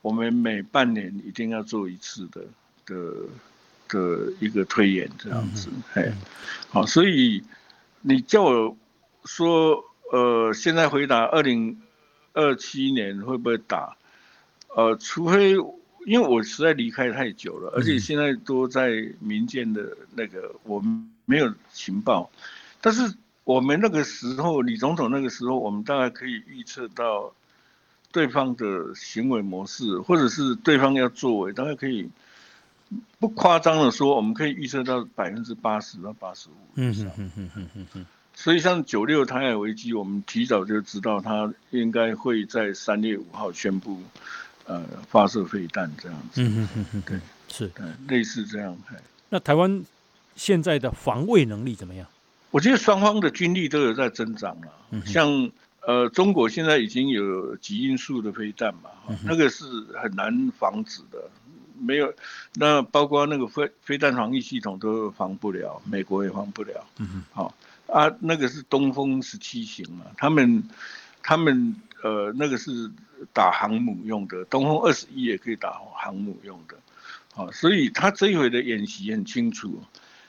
[0.00, 2.40] 我们每半年一定要做一次的
[2.86, 3.14] 的
[3.88, 5.68] 的一个推演，这样子。
[5.94, 6.10] 哎，
[6.70, 7.42] 好，所以
[8.00, 8.76] 你叫我
[9.24, 11.78] 说，呃，现在回答二零。
[12.34, 13.94] 二七年会不会打？
[14.74, 15.54] 呃，除非
[16.06, 22.30] 因为我实在离开太久了，而且现在都在民间的那个，我们没有情报。
[22.80, 27.32] 但是我们那个时候，李总统那个时候，我们大概可以预测到
[28.10, 32.10] 对方的行为模式，或者是对方要作为，大概可以
[33.18, 36.52] 不夸张的说，我们可以预测到百分之八十到八十五。
[36.74, 38.06] 嗯嗯嗯嗯嗯嗯。
[38.34, 44.00] 所以像九六台海危机，我们提早就知道他应该会在三月五号宣布，
[44.66, 46.42] 呃，发射飞弹这样子。
[46.42, 47.70] 嗯嗯嗯对，是，
[48.08, 48.76] 类似这样。
[49.28, 49.84] 那台湾
[50.36, 52.06] 现在的防卫能力怎么样？
[52.50, 54.68] 我觉得双方的军力都有在增长了。
[54.90, 59.64] 嗯、像呃，中国现在已经有极音速的飞弹嘛，嗯、那个是
[60.00, 61.18] 很难防止的。
[61.80, 62.12] 没有，
[62.54, 66.84] 那包括那个飞飞弹防御系统都防不了，美国也防不了。
[66.98, 67.54] 嗯哼，好。
[67.88, 70.62] 啊，那个是东风十七型嘛，他们，
[71.22, 72.90] 他们呃，那个是
[73.32, 76.76] 打航母用的，东风二十一也可以打航母用的，
[77.32, 79.82] 好，所以他这一回的演习很清楚，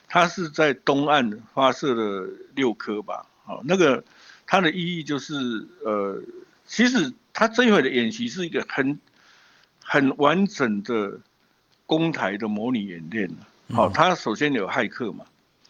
[0.08, 4.04] 他是在东岸发射了六颗吧，好，那个
[4.46, 6.22] 它的意义就是呃，
[6.66, 8.98] 其实他这一回的演习是一个很
[9.82, 11.18] 很完整的
[11.86, 13.30] 攻台的模拟演练，
[13.70, 15.24] 好，他首先有骇客嘛。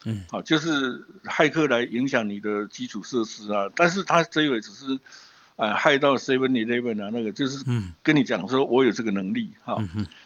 [0.06, 4.98] 嗯，好，就是骇客来影响你的基础设施啊，但是他这一回只是，
[5.56, 7.64] 呃，害到 Seven Eleven 啊，那个就是，
[8.02, 9.76] 跟你讲说我有这个能力，哈、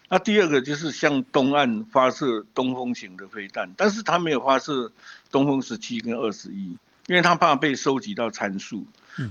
[0.08, 4.90] 那第二个就是向东岸发射东风型的飞弹，但是他没有发射
[5.30, 8.86] 东风十七跟二十一，因为他怕被收集到参数，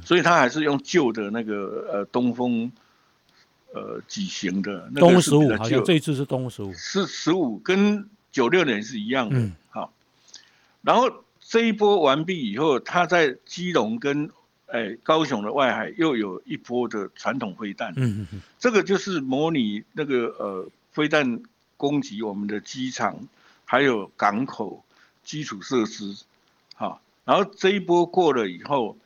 [0.05, 2.71] 所以他还是用旧的那个呃东风，
[3.73, 9.55] 呃几型的，东十五好像这一次是东十五，是十五跟九六年是一样的，嗯。
[10.83, 14.29] 然后这一波完毕以后，他在基隆跟
[14.67, 21.41] 诶高雄的外海又有一波的传统飞弹，嗯嗯嗯，这个就是模拟那个呃飞弹
[21.75, 23.17] 攻击我们的机场，
[23.65, 24.84] 还有港口
[25.23, 26.15] 基础设施，
[26.75, 28.97] 好，然后这一波过了以后，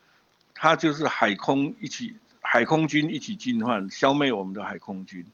[0.53, 5.25] 它就是海空一起海空军一起进犯，消灭我们的海空军，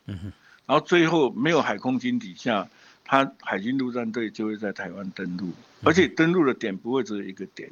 [0.65, 2.67] 然后最后没有海空军底下。
[3.09, 5.49] 他海军陆战队就会在台湾登陆，
[5.85, 7.71] 而且登陆的点不会只有一个点，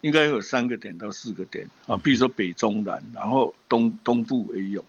[0.00, 4.84] 应该有三个点到四个点啊，比如说北中南，然后东东部也有。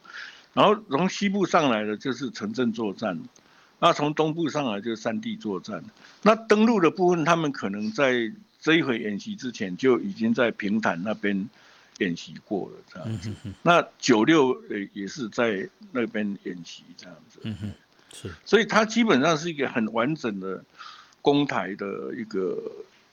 [0.54, 3.20] 然后从西部上来的就是城镇作战，
[3.80, 5.84] 那从东部上来就是山地作战。
[6.24, 11.50] 那登陆的部分，他们可能在这一回演习之前就已经在平潭那边
[12.00, 13.32] 演习过了这样子。
[13.62, 17.40] 那九六也也是在那边演习这样子。
[17.44, 17.74] 嗯哼，
[18.12, 18.34] 是。
[18.44, 20.64] 所以它基本上是一个很完整的
[21.22, 22.60] 攻台的一个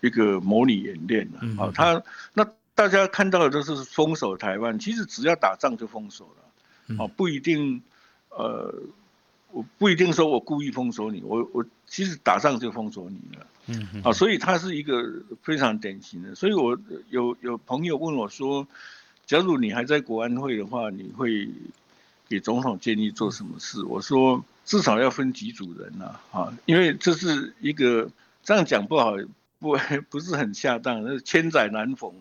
[0.01, 1.41] 一个模拟演练了。
[1.57, 2.03] 好，他
[2.35, 6.97] 那大家看到的都是封锁台湾，其实只要打仗就封锁了。
[6.99, 7.83] 哦，不一定，
[8.29, 8.73] 呃，
[9.51, 15.03] 我不一定说我故意封锁你，我我其实打仗就封锁你了，啊，所以它是一个
[15.43, 16.79] 非常典型的，所以我
[17.11, 18.69] 有有朋友问我说，
[19.27, 21.49] 假如你还在国安会的话，你会
[22.29, 23.83] 给总统建议做什么事？
[23.83, 28.09] 我说至少要分几组人呐，啊，因为这是一个
[28.45, 29.17] 这样讲不好，
[29.59, 29.77] 不
[30.11, 32.13] 不是很恰当，那千载难逢，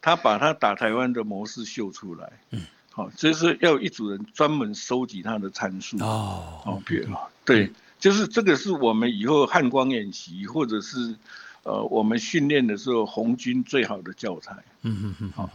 [0.00, 2.62] 他把他打台湾的模式秀出来，嗯。
[2.94, 6.60] 哦，就是要有一组人专门收集他的参数哦。
[6.66, 7.06] 哦，对，
[7.44, 11.14] 对，就是这个是我们以后汉光演习或者是
[11.62, 14.56] 呃我们训练的时候红军最好的教材。
[14.82, 15.32] 嗯嗯嗯。
[15.32, 15.48] 好，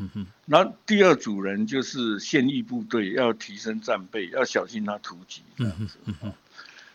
[0.46, 5.98] 那第二组人就是现役部队，要提升战备，要小心他突击这样子。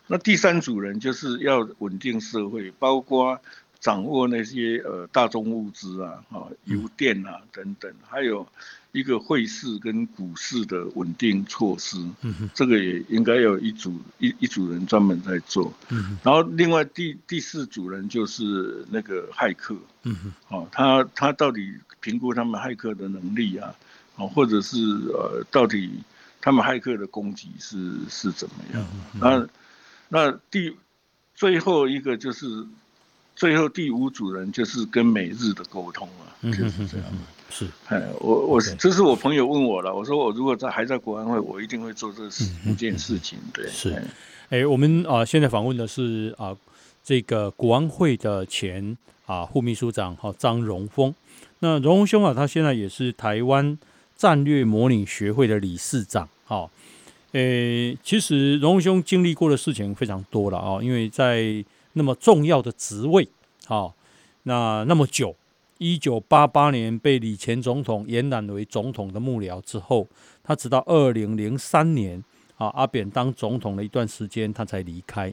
[0.07, 3.39] 那第三组人就是要稳定社会，包括
[3.81, 8.47] 掌握那些呃大众物资啊，啊，油电啊等等，还有。
[8.93, 23.75] 一个汇市跟股市的稳定措施，嗯，这个也应该有一组一一组人专门在做，嗯，然后另外第第四组人就是那个骇客，嗯，哦，他他到底评估他们骇客的能力啊，
[24.17, 24.79] 哦，或者是
[25.13, 26.03] 呃，到底
[26.41, 28.89] 他们骇客的攻击是是怎么样？
[29.21, 29.49] 那
[30.09, 30.75] 那第
[31.35, 32.67] 最后一个就是
[33.39, 37.07] 最后第五组人就是跟美日的沟通了，就是这样。
[37.49, 39.95] 是，哎，我我是，这是我朋友问我了。
[39.95, 42.25] 我说我如果在还在国安会，我一定会做这
[42.69, 43.39] 五件事情。
[43.55, 44.03] 对，是，
[44.49, 46.55] 哎，我们啊现在访问的是啊
[47.05, 51.15] 这个国安会的前啊副秘书长哈张荣峰。
[51.61, 53.79] 那荣丰兄啊，他现在也是台湾
[54.17, 56.29] 战略模拟学会的理事长。
[56.45, 56.69] 哈，
[57.31, 61.65] 诶，其实荣丰兄经历过的事情非常多了啊，因为在
[61.99, 63.29] 那么重要的职位，
[63.67, 63.95] 好，
[64.45, 65.37] 那那么久。
[65.81, 70.09] 一九八八年被李前总统延揽为总统的幕僚之后，
[70.43, 72.21] 他直到二零零三年
[72.57, 75.33] 啊，阿扁当总统的一段时间，他才离开。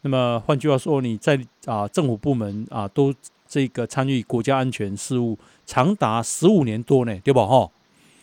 [0.00, 3.14] 那么换句话说，你在啊政府部门啊都
[3.46, 7.44] 这个参与国家安全事务长达十五年多呢，对吧？
[7.44, 7.70] 哈，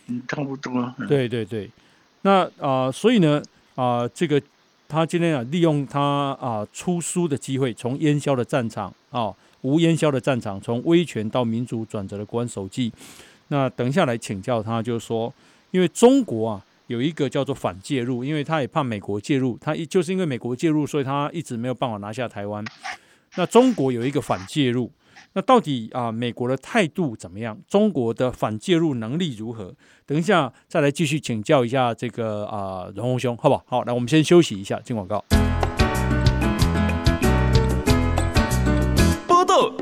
[0.08, 0.92] 嗯，差不多。
[1.06, 1.70] 对对对，
[2.22, 3.40] 那啊，所以呢
[3.76, 4.42] 啊，这个
[4.94, 6.00] 他今天啊利用他
[6.40, 9.34] 啊出书的机会，从烟消的战场啊。
[9.64, 12.92] 无烟消的战场，从威权到民主转折的国安手记。
[13.48, 15.32] 那等一下来请教他，就是说，
[15.70, 22.62] 因为中国啊有一个叫做反介入，因为他也怕美国介入，他一就是因为美国介入，所以他一直没有办法拿下台湾。
[23.36, 24.90] 那中国有一个反介入，
[25.34, 27.58] 那到底啊美国的态度怎么样？
[27.68, 29.74] 中国的反介入能力如何？
[30.06, 33.64] 等一下再来继续请教一下这个啊荣宏兄，好不好？
[33.66, 35.24] 好，那我们先休息一下，进广告。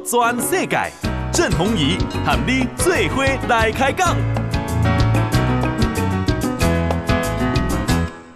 [0.04, 0.76] 全世界，
[1.32, 4.14] 郑弘仪喊你最伙来开讲。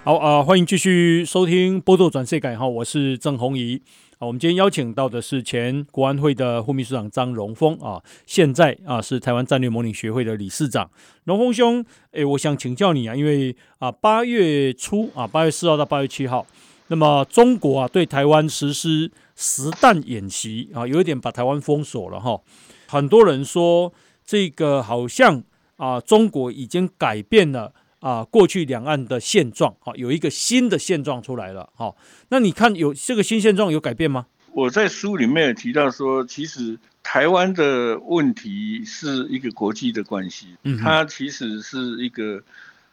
[0.04, 3.82] 好啊、呃，欢迎继续收听《波多转世界》哈，我是郑弘仪
[4.18, 4.26] 啊。
[4.26, 10.90] 我们今天邀请到的是前国安会的副秘书长张荣丰啊，现在啊是台湾战略模拟学会的理事长。
[11.24, 16.46] 荣丰兄，诶，我想请教你啊，因为啊八月初啊八月四号到八月七号，
[16.88, 19.10] 那么中国啊对台湾实施。
[19.38, 22.40] 实弹演习啊，有一点把台湾封锁了哈。
[22.86, 23.92] 很多人说
[24.24, 25.44] 这个好像
[25.76, 27.70] 啊，中国已经改变了
[28.06, 31.92] 啊过去两岸的现状啊，有一个新的现状出来了哈。
[32.28, 34.26] 那你看有这个新现状有改变吗？
[34.52, 42.40] 我在书里面有提到说，其实台湾的问题是一个国际的关系，嗯，它其实是一个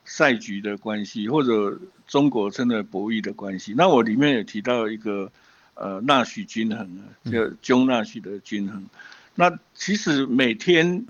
[0.04, 3.74] 赛局的关系，或者中国真的博弈的关系。
[3.78, 5.32] 那我里面有提到一个。
[5.76, 7.02] 呃，纳许均衡啊，
[7.32, 8.86] 叫中纳许的均衡。
[9.34, 11.04] 那其实每天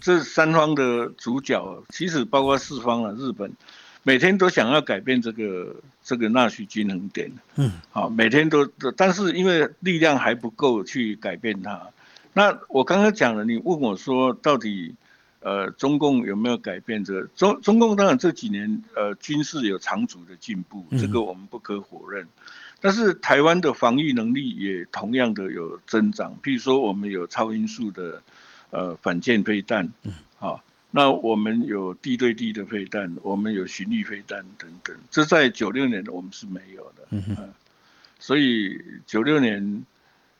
[0.00, 3.52] 这三方的主角，其实包括四方啊，日本，
[4.02, 7.30] 每天都想要改变这个这个纳许均衡点。
[7.56, 8.66] 嗯，好，每天都，
[8.96, 11.88] 但是因为力量还不够去改变它。
[12.32, 14.94] 那我刚刚讲了，你问我说，到底
[15.40, 17.26] 呃中共有没有改变这个？
[17.34, 22.26] 中中共当然这几年呃军事有长足的进步，这个我们不可否认。
[22.82, 28.22] 但是台湾的防御能力也同样的有增长，譬如说我们有超音速的
[28.70, 29.92] 呃反舰飞弹，
[30.38, 37.52] 啊，那我们有地对地的飞弹，我们有巡弋飞弹等等，这在九六年我们是没有的。
[38.18, 39.84] 所以九六年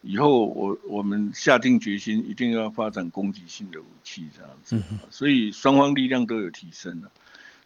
[0.02, 4.82] 以后，我我们下定决心一定要发展攻击性的武器，这样子。
[5.10, 7.10] 所以双方力量都有提升了。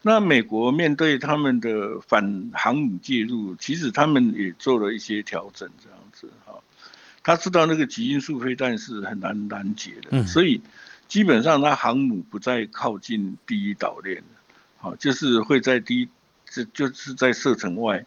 [0.03, 6.55] 那美国面对他们的反航母介入，其实他们也做了一些调整，这样子哈。
[7.25, 10.61] 他知道那个极音速飞弹是很难拦截的，所以。
[11.07, 14.25] 基本上，他航母不再靠近第一岛链，
[14.79, 16.09] 好，就是会在第一，
[16.47, 18.05] 这就是在射程外。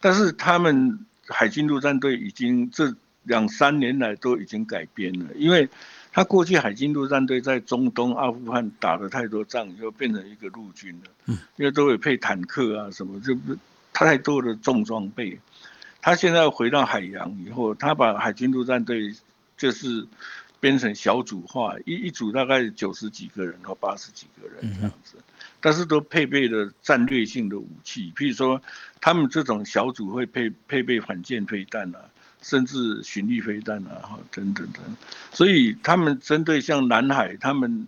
[0.00, 2.92] 但是他们海军陆战队已经这
[3.24, 5.68] 两三年来都已经改编了，因为
[6.10, 13.54] 他过去海军陆战队在中东、阿富汗打了太多仗，以后变成一个陆军了，因为都有配坦克啊什么，就不
[13.92, 15.38] 太多的重装备。
[16.00, 19.14] 他现在回到海洋以后，他把海军陆战队
[19.56, 20.06] 就是。
[20.60, 25.14] 编成小组化，一一组大概九十几个人或八十几个人这样子，
[25.60, 28.60] 但是都配备了战略性的武器，譬如说，
[29.00, 32.00] 他们这种小组会配配备反舰飞弹啊，
[32.42, 34.82] 甚至巡弋飞弹啊，哈等等等，
[35.30, 37.86] 所以他们针对像南海，他们。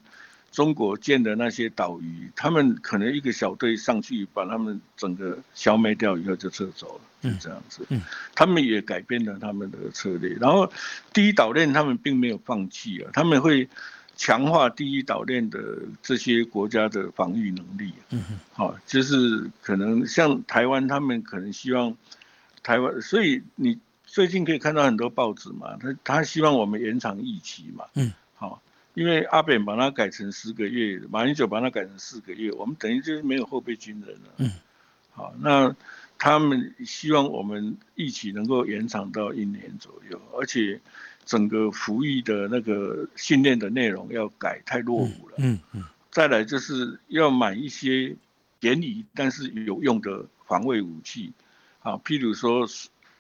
[0.53, 7.86] 中国建的那些岛屿，他们可能一个小队上去把他们整个消灭掉以后就撤走了，嗯、就这样子。
[7.88, 8.03] 嗯，
[8.34, 10.30] 他们也改变了他们的策略。
[10.40, 10.70] 然后
[11.12, 13.68] 第一岛链他们并没有放弃啊，他们会
[14.16, 15.61] 强化第一岛链的
[16.03, 17.92] 这些国家的防御能力。
[18.11, 21.96] 嗯哼，好，就是可能像台湾，他们可能希望
[22.62, 27.84] 台湾，所以你最近可以看到很多报纸嘛，他他希望我们延长疫期嘛。
[27.94, 28.12] 嗯。
[28.95, 34.32] 因为阿扁把它改成十个月，马英九把它改成四个月，我们等于就是没有后备军人了。
[34.38, 34.51] 嗯，
[35.12, 35.74] 好，那
[36.18, 40.80] 他们希望我们一起能够延长到一年左右，而且
[41.24, 45.36] 整个服役的那个训练的内容要改，太落伍了。
[45.38, 48.16] 嗯嗯，再来就是要买一些
[48.59, 51.32] 便宜但是有用的防卫武器，
[51.80, 52.66] 啊，譬如说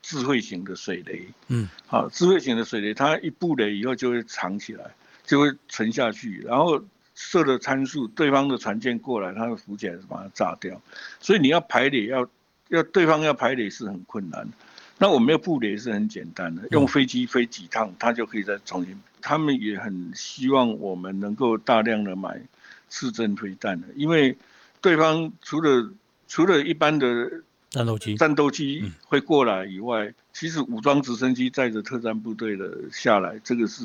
[0.02, 1.28] 智慧型的水雷。
[1.46, 4.90] 嗯，好，智慧型的水雷，它一布雷以后就会藏起来。
[5.30, 6.82] 就会沉下去，然后
[7.14, 10.82] 设的参数，对方的船舰过来，它会浮起来把它炸掉。
[11.20, 12.28] 所以你要排雷，要
[12.66, 14.48] 要对方要排雷是很困难。
[14.98, 19.00] 那我们要布雷是很简单的，用飞机飞几趟，它就可以再重新。
[19.22, 22.42] 他们也很希望我们能够大量的买
[22.88, 24.36] 刺针飞弹的，因为
[24.80, 25.88] 对方除了
[26.26, 27.30] 除了一般的
[27.68, 33.84] 战斗机战斗机会过来以外，其实武装直升机载着特战部队的下来，这个是。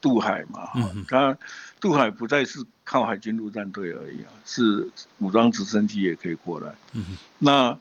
[0.00, 0.68] 渡海嘛，
[1.08, 1.36] 他
[1.80, 4.88] 渡海不再是靠海军陆战队而已啊，是
[5.18, 6.74] 武装直升机也可以过来。
[7.38, 7.78] 那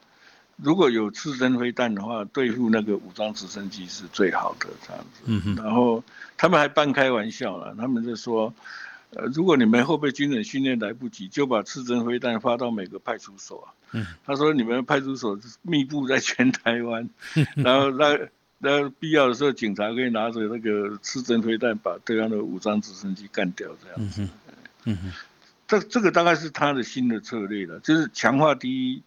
[0.58, 5.62] 如果有刺针飞弹的话，对付那个武装直升机是最好的这样子。
[5.62, 6.04] 然后
[6.38, 8.54] 他们还半开玩笑了，他们就说，
[9.12, 14.06] 呃，如果你们后备军人训练来不及，就把刺针飞弹发到每个派出所啊。
[14.26, 17.10] 他说你们派出所密布在全台湾，
[17.56, 18.20] 然后那。
[18.62, 24.28] 那必要的时候，警察可以拿着那个刺针飞弹把对方的武装直升机干掉，这样子。
[24.84, 25.14] 嗯哼，
[25.66, 29.02] 这这个大概是他的新的策略了，就是强化第一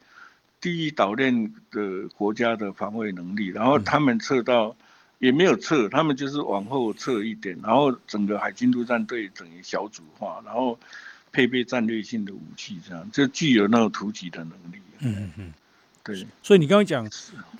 [0.60, 4.74] 第一岛链的国家的防卫能力，然后他们撤到
[5.18, 10.78] 也没有撤，他们就是往后撤一点，然后整个海军陆战队等于小组化，然后
[11.30, 14.80] 配备战略性的武器，这样就具有那种突击的能力。
[15.00, 15.52] 嗯嗯。
[16.04, 17.08] 对，所以你刚刚讲，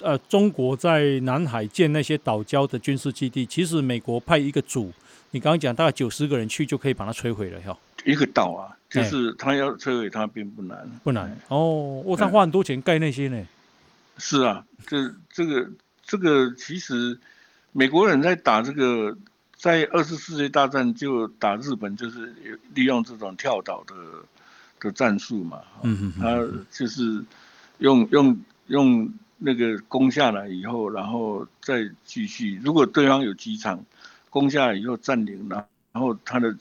[0.00, 4.92] 呃，中国在南海建那些岛礁的军事基地，其实美国派一个组，
[5.30, 7.78] 你刚刚讲大概九十个人去就可以把它摧毁了，哈。
[8.04, 12.02] 一个岛啊，就是他要摧毁它并不难，不难哦。
[12.04, 13.46] 我他花很多钱盖那些呢。
[14.18, 15.70] 是啊，这这个
[16.04, 17.16] 这个其实
[17.70, 19.16] 美国人在打这个，
[19.56, 22.34] 在二次世界大战就打日本，就是
[22.74, 23.94] 利用这种跳岛的
[24.80, 25.60] 的战术嘛。
[25.84, 27.24] 嗯嗯，他就是。
[27.82, 32.60] 用用用那个攻下来以后，然后再继续。
[32.62, 33.84] 如果对方有机场，
[34.30, 36.54] 攻下来以后占领了，然后他的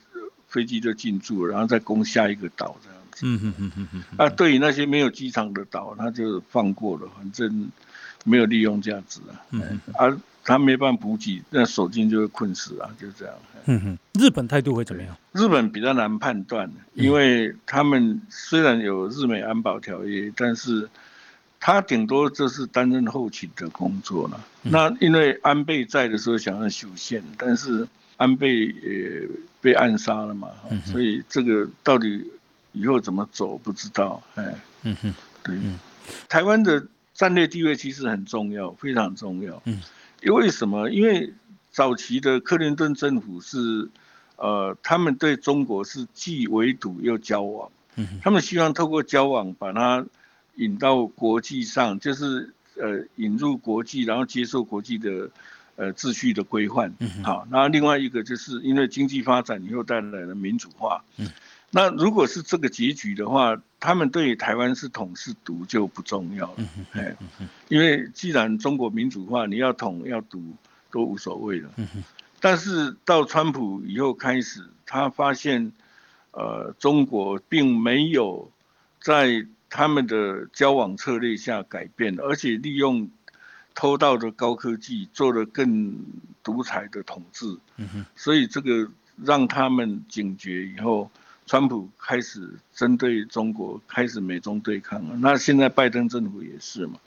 [0.48, 3.22] 飞机就进驻，然后再攻下一个岛这样子。
[3.24, 4.04] 嗯嗯嗯嗯嗯。
[4.18, 7.70] 啊，对于那些没有机场的岛，他就放过了，反正
[8.26, 9.38] 没有利用价值啊。
[9.52, 13.36] 嗯啊，他没办法补给，那守军就会困死啊，就这样。
[13.66, 13.98] 嗯哼。
[14.20, 15.16] 日本态度会怎么样？
[15.34, 20.90] 日本比较难判断，因为他们虽然有日美安保条约，但是。
[21.62, 24.44] 他顶多就是担任后勤的工作了。
[24.64, 27.88] 那因为安倍在的时候想要修宪，但是
[28.18, 29.30] 安倍也
[29.62, 30.50] 被暗杀了嘛，
[30.84, 32.30] 所以这个到底
[32.74, 34.22] 以后怎么走不知道。
[34.36, 35.58] 哎，嗯哼，对，
[36.28, 39.62] 台湾的战略地位其实很重要，非常重要。
[39.66, 39.80] 嗯
[40.24, 40.88] 因为什么？
[40.92, 41.34] 因为
[41.72, 43.90] 早期的克林顿政府是
[44.36, 47.72] 呃，他们对中国是既围堵又交往，
[48.22, 50.06] 他们希望透过交往把它
[50.56, 55.30] 引到国际上，就是呃引入国际，然后接受国际的
[55.76, 56.94] 呃秩序的规范。
[57.24, 61.04] 好，那另外一个就是因为经济发展以后带来了民主化。
[61.74, 66.58] 那如果是这个结局的话，他们对台湾是统是独就不重要了。
[66.92, 67.16] 哎，
[67.70, 70.44] 因为既然中国民主化，你要统要独
[70.92, 71.70] 都无所谓了。
[72.42, 75.72] 但是到川普以后开始，他发现，
[76.32, 78.52] 呃，中国并没有
[79.00, 83.10] 在他们的交往策略下改变，而且利用
[83.74, 85.96] 偷盗的高科技做了更
[86.44, 87.58] 独裁的统治。
[88.16, 88.88] 所以这个
[89.24, 91.10] 让他们警觉以后。
[91.48, 96.98] 川普开始针对中国开始美中对抗了，那现在拜登政府也是嘛。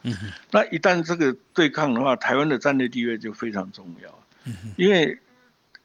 [0.51, 4.53] 那一旦这个对抗的话，台湾的战略地位就非常重要。
[4.77, 5.19] 因为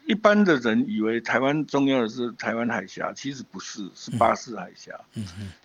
[0.10, 4.92] 一般的人以为台湾重要的是台湾海峡，其实不是，是巴士海峡。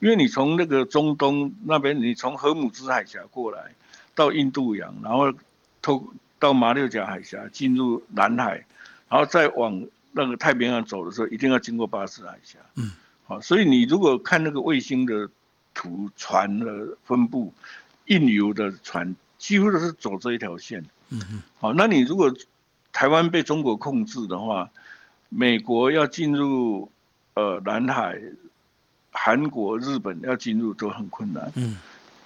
[0.01, 3.74] 因为你从那个中东那边，你从荷姆兹海峡过来
[4.14, 5.32] 到印度洋，然后
[5.80, 8.64] 透到马六甲海峡进入南海，
[9.09, 9.84] 然后再往。
[10.16, 12.57] 那个太平洋走的时候，一定要经过巴士海峡。
[12.76, 12.92] 嗯，
[13.24, 15.28] 好，所以你如果看那个卫星的
[15.74, 17.53] 图，船的分布，
[18.05, 20.84] 印油的船几乎都是走这一条线。
[21.09, 22.32] 嗯嗯，好，那你如果
[22.95, 24.70] 台湾被中国控制的话，
[25.28, 26.90] 美国要进入
[27.34, 28.18] 呃南海，
[29.11, 31.53] 韩国、日本要进入都很困难。
[31.57, 31.76] 嗯，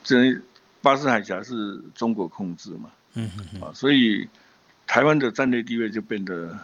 [0.04, 0.40] 这
[0.80, 2.90] 巴士海峡是中国控制嘛。
[3.14, 4.28] 嗯嗯，啊，所以
[4.86, 6.56] 台湾的战略地位就变得。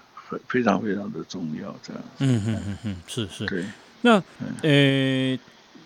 [0.49, 2.03] 非常非常的重要，这样。
[2.19, 3.47] 嗯嗯嗯嗯，是是。
[3.47, 3.65] 对。
[4.01, 4.21] 那
[4.63, 5.39] 呃，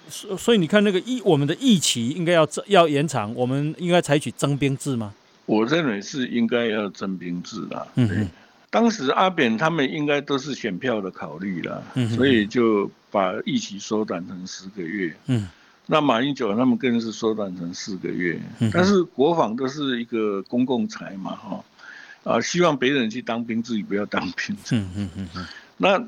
[0.09, 5.13] 所所以你看，那个疫我们的疫期应该要要延长，我们应该采取征兵制吗？
[5.49, 7.87] 我认为是应该要征兵制啦。
[7.95, 8.29] 嗯嗯。
[8.71, 15.17] 当时阿扁他们应该都是选票的考虑了，嗯，所以就把一期缩短成十个月。
[15.27, 15.49] 嗯。
[15.87, 18.39] 那马英九他们更是缩短成四个月。
[18.59, 18.71] 嗯。
[18.75, 21.65] 但是国防都是一个公共财嘛，哈。
[22.25, 24.55] 啊，希望别人去当兵，自己不要当兵。
[24.73, 25.47] 嗯嗯嗯嗯。
[25.79, 26.07] 那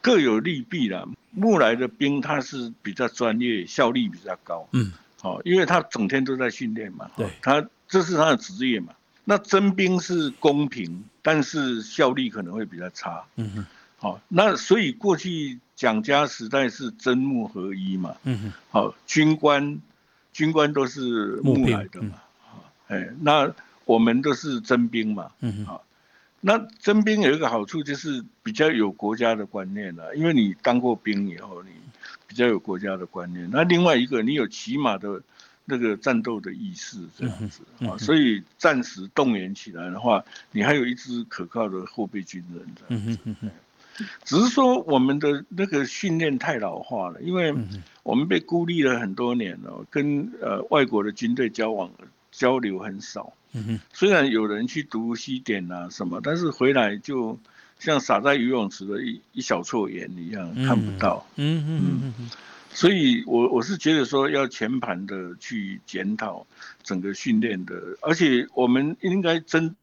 [0.00, 1.04] 各有利弊啦。
[1.32, 4.68] 木来的兵他是比较专业，效率比较高。
[4.70, 4.92] 嗯。
[5.20, 7.10] 好，因为他整天都在训练嘛。
[7.16, 7.26] 对。
[7.42, 8.92] 他这是他的职业嘛。
[9.24, 13.24] 那征兵是公平，但是效率可能会比较差。
[13.36, 13.66] 嗯哼。
[13.96, 18.14] 好，那所以过去蒋家时代是征募合一嘛。
[18.24, 18.52] 嗯哼。
[18.70, 19.78] 好，军官，
[20.32, 22.14] 军官都是募来的嘛。
[22.40, 23.52] 好，哎，那。
[23.88, 25.84] 我们都是征兵嘛，嗯哼，好，
[26.42, 31.70] 那征兵有一个好处就是比较有国家的观念了，因为你当过兵以后，你
[32.26, 33.48] 比较有国家的观念。
[33.50, 35.22] 那另外一个，你有起码的
[35.70, 43.18] 那个战斗的意识，这样子啊，所以暂时动员起来的话，你还有一支可靠的后备军人，这样子。
[44.24, 47.52] 只是说我们的那个训练太老化了，因为
[48.02, 51.90] 我们被孤立了很多年了，跟呃外国的军队交往
[52.30, 53.32] 交流很少。
[53.52, 57.38] 嗯，虽然有人去读西点啊什么，但是回来就
[57.80, 61.26] 像撒在游泳池的一一小撮盐一样，看不到。
[61.36, 62.30] 嗯嗯嗯嗯，
[62.78, 66.46] 所以我我是觉得说要全盘的去检讨
[66.84, 69.74] 整个训练的，而且我们应该真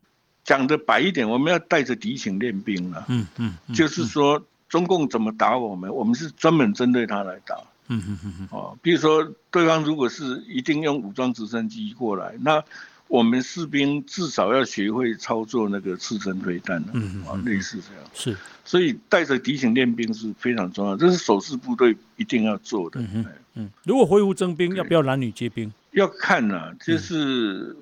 [0.45, 3.03] 讲的白一点，我们要带着敌情练兵了。
[3.09, 7.57] 嗯嗯，就是说中共怎么打我们，我们是专门针对他来打。
[7.89, 12.63] 嗯嗯嗯哦，比如说对方如果是一定用武装直升机过来，那
[13.07, 18.03] 我们士兵至少要学会操作那个刺针飞弹，嗯啊，类似这样。
[18.13, 18.35] 是，
[18.65, 22.99] 所以带着敌情练兵是非常重要，这是守势部队一定要做的。
[22.99, 25.71] 嗯嗯，如果恢复征兵，要不要男女皆兵？
[25.91, 27.75] 要看呐、啊，就是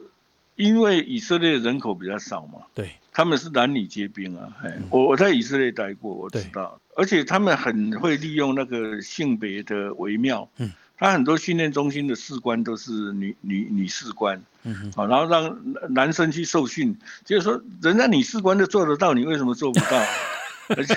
[0.55, 4.49] 因为以色列人口比较少嘛，对，他们是男女皆兵啊。
[4.61, 10.47] 哎，我我在以色列待过，我知道，而且他们很会利用那个性别的微妙。
[10.57, 10.71] 嗯。
[10.97, 15.57] 他很多训练中心的士官都是女女女士官，嗯，好，然后让
[15.89, 20.01] 男生去受训，就是说，人家女士官都做得到，你为什么做不到？
[20.69, 20.95] 而且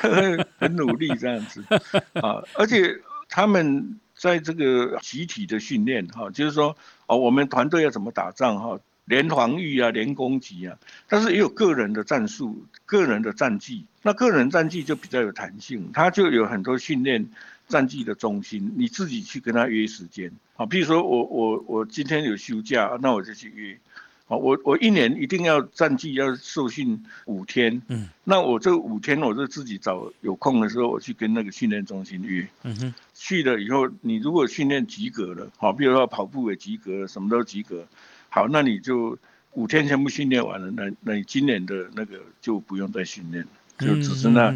[0.59, 1.65] 很努力这样子，
[2.13, 2.97] 啊，而且
[3.29, 6.77] 他们在这个集体的训练，哈，就是说，
[7.07, 10.79] 哦，我们团队要怎么打仗，哈，连防御啊，连攻击啊，
[11.09, 17.29] 但是也有个人的战术、个人的战绩，那个人战绩就比较有弹性，他就有很多训练。
[17.69, 23.79] 战绩的中心，你自己去跟他约时间，好，比如说我我我今天有休假，那我就去约，
[24.27, 37.87] 好，我我一年一定要战绩要受训五天，嗯，那我这五天我就自己找有空的时候，我去跟那个训练中心约，嗯哼，去了以后，你如果训练及格了，好，比如说跑步也及格了，什么都及格，
[38.29, 39.19] 好，那你就
[39.53, 43.51] 五天全部训练完了，那那你今年的那个就不用再训练了。
[43.79, 44.55] 就只是那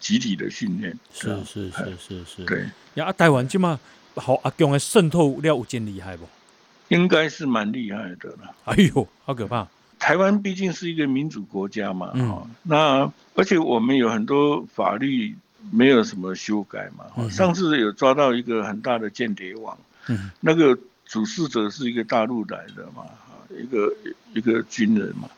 [0.00, 0.96] 集体的训练。
[1.12, 2.44] 是是是是是。
[2.44, 2.66] 对。
[2.94, 3.78] 呀，台湾这么
[4.14, 6.28] 好阿强的渗透了有真厉害不？
[6.88, 8.54] 应该是蛮厉害的了。
[8.66, 9.66] 哎呦，好可怕！
[9.98, 15.34] 台湾毕竟是一个民主国家嘛，嗯、那而且我们有很多法律
[15.70, 17.06] 没有什么修改嘛。
[17.16, 23.04] 嗯、上次有抓到一个很大的间谍网，嗯、那个主事者是一个大陆来的嘛，
[23.50, 23.94] 一个
[24.34, 25.30] 一个军人嘛，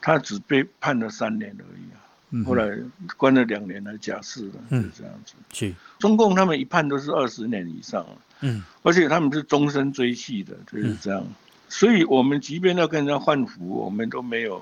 [0.00, 2.03] 他只被判了三年而已啊，嗯、
[2.42, 2.76] 后来
[3.16, 5.34] 关了两年来假释了，嗯、就这样子。
[5.52, 8.06] 是中共他们一判都是二十年以上，
[8.40, 11.20] 嗯，而且他们是终身追系的，就是这样。
[11.20, 11.34] 嗯
[11.66, 14.60] 所以，我们即便要跟人家换服，我们都没有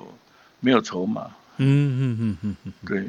[0.61, 1.31] 没有筹码。
[1.59, 3.07] 嗯嗯嗯嗯嗯，对。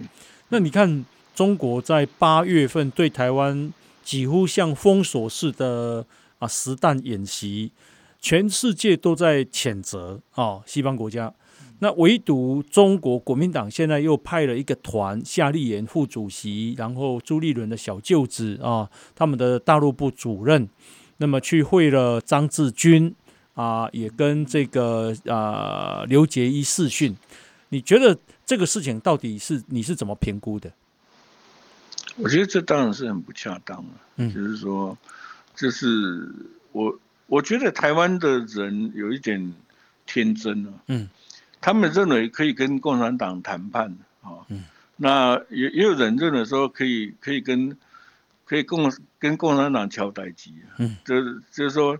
[0.50, 3.72] 那你看，中国在八月份对台湾
[4.04, 6.06] 几乎像封锁式的
[6.40, 7.72] 啊实弹演习，
[8.20, 11.34] 全世界都在谴责啊西方国家。
[11.80, 20.68] 那唯独中国国民党现在又派了一个团，夏立言副主席，然后朱立伦的小舅子啊，他们的大陆部主任，
[21.18, 23.16] 那么去会了张志军。
[23.56, 27.16] 啊，也跟这个啊刘杰一视讯，
[27.70, 30.74] 你觉得这个事情到底是你是怎么评估的？
[32.16, 34.98] 我觉得这当然是很不恰当了，嗯，就是说，
[35.56, 36.34] 就是
[36.72, 39.54] 我我觉得台湾的人有一点
[40.08, 41.08] 天真了，嗯，
[41.64, 44.66] 他们认为可以跟共产党谈判啊，嗯，
[44.98, 47.78] 那也也有人认为说可以可以跟
[48.46, 51.98] 可以共跟共产党敲代机，嗯，就是就是说。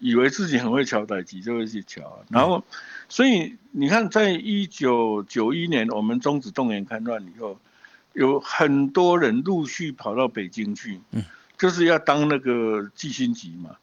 [0.00, 2.24] 以为自己很会敲代机，就会去乔。
[2.30, 2.64] 然后，
[3.06, 7.60] 所以你看，在一九九一年我们终止动员戡乱以后，
[8.14, 10.98] 有很多人陆续跑到北京去，
[11.58, 13.76] 就是要当那个季辛吉嘛。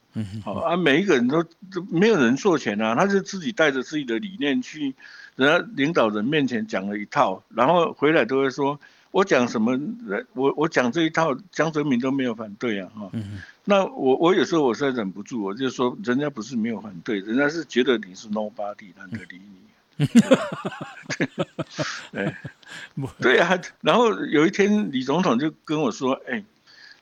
[0.43, 4.93] 好啊，每一个人都都没有人做钱啊，他就自己带着自己的理念去，
[5.35, 8.79] 人家领导人面前讲了一套，然后回来都会说。
[9.11, 9.77] 我讲什么？
[10.31, 13.11] 我我讲这一套，江泽民都没有反对啊，哈。
[13.65, 20.07] 那我我有时候我实在忍不住，我就说，人家不是没有反对，人家是觉得你是 nobody，懒得理你。
[22.13, 22.33] 对，
[23.19, 23.59] 对啊。
[23.81, 26.41] 然后有一天，李总统就跟我说：“哎，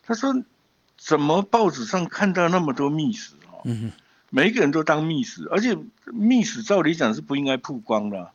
[0.03, 0.33] 他说
[0.99, 3.65] 怎么报纸上看到那么多密室啊？
[4.29, 5.75] 每一个人都当密室，而且
[6.05, 8.31] 密室照理讲是不应该曝光的。”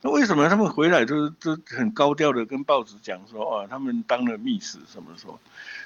[0.00, 5.38] 那为什么他们回来都都很高调的跟报纸讲说，哦，他们当了密室什么说？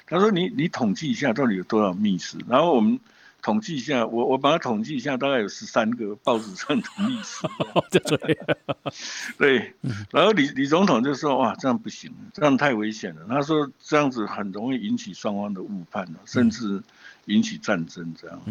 [0.05, 2.99] 他说你你统计一下到底有多少密室，然后我们
[3.43, 7.45] 统计一下，我我把它统计一下，大概有十三个报纸上的历史。
[9.37, 9.73] 对，
[10.09, 13.25] 然后李李总统就说，哇，这样不行，这样太危险了。
[13.27, 16.81] 他说这样子很容易引起双方的误判，甚至
[17.25, 18.41] 引起战争这样。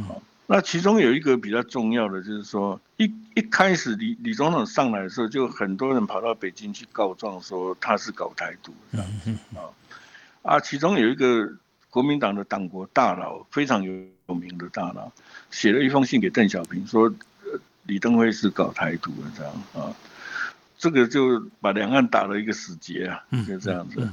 [0.47, 9.64] 那其中有一个比较重要的，就是说一一开始李李总统上来的时候，就很多人跑到北京去告状，说他是搞台独这样子啊
[10.43, 11.51] 啊，其中有一个
[11.88, 13.93] 国民党的党国大佬，非常有
[14.27, 15.11] 有名的大佬，
[15.51, 17.12] 写了一封信给邓小平，说
[17.85, 19.95] 李登辉是搞台独的这样啊，
[20.79, 24.09] 这个就把两岸打了一个死结啊，就这样子，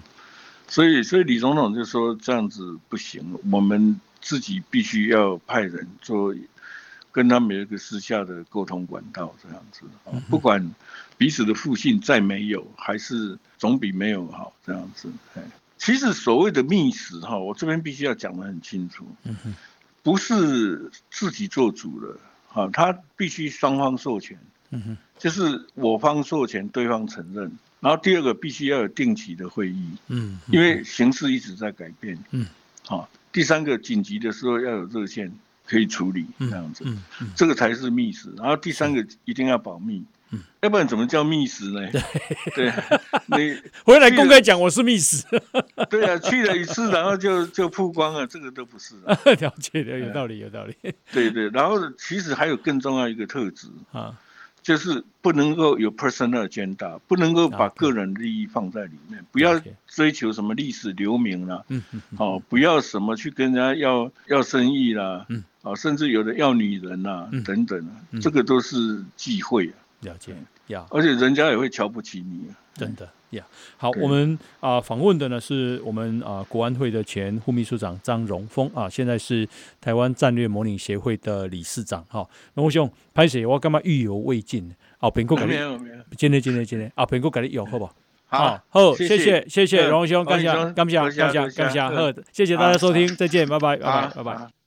[0.67, 3.99] 所以所以李总统就说这样子不行，我们。
[4.21, 6.35] 自己必须要派人做，
[7.09, 10.75] 跟他们有一个私下的沟通管道，这样子啊，不管
[11.17, 15.09] 彼此的互信再没有，还是总比没有好，这样子。
[15.77, 19.07] 其实所谓的密使哈，我这边必须要讲得很清楚，
[20.03, 22.17] 不是自己做主了，
[22.53, 24.37] 啊，他必须双方授权，
[25.17, 29.91] 就是我方授权，对方承认，然后第二个必须要有定期的会议，
[30.47, 32.17] 因为形势一直在改变，
[32.85, 33.09] 好。
[33.31, 35.31] 第三个紧急的时候要有热线
[35.67, 36.83] 可以处理，这样子，
[37.35, 38.33] 这个才是密室。
[38.35, 40.03] 然后第三个一定要保密，
[40.61, 41.79] 要不然怎么叫密室呢？
[42.55, 42.71] 对，
[43.27, 45.25] 你回来公开讲我是密室。
[45.89, 48.95] 对啊，去了一次，然后就就曝光了，这个都不是。
[49.39, 50.75] 了解的，有道理，有道理。
[51.11, 54.17] 对对，然后其实还有更重要一个特质啊。
[54.61, 61.63] 就是不能够有 personal agenda，不能够把个人利益放在里面，不要追求什么历史留名啦，
[62.17, 65.25] 哦，不要什么去跟人家要要生意啦，
[65.61, 67.89] 哦，甚至有的要女人呐等等，
[68.21, 69.73] 这个都是忌讳啊。
[70.01, 70.33] 了解，
[70.67, 72.49] 呀，而且人家也会瞧不起你。
[72.49, 73.09] 啊，真的。
[73.31, 73.45] 呀，
[73.77, 79.47] 好，我们啊访问的呢是我们啊国安会的前副秘书长张荣峰啊，现在是
[79.79, 82.03] 台湾战略模拟协会的理事长。
[82.05, 84.73] 哈，荣丰兄，拍谢我干嘛意犹未尽？
[84.97, 85.51] 啊，苹果给你，
[86.17, 86.91] 今天今天今天。
[86.95, 87.93] 啊，苹果给你有好不好？
[88.25, 89.47] 好，好，谢谢。
[89.47, 94.58] 谢谢荣丰兄，感谢感谢感谢感谢，好，谢谢大家收听，再见，拜拜拜拜拜拜。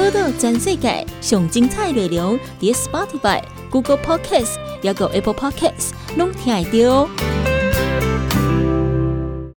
[0.00, 7.39] 报道全世界上精彩内容，伫 Spotify、Google Podcasts，还有 Apple Podcasts，拢听得到。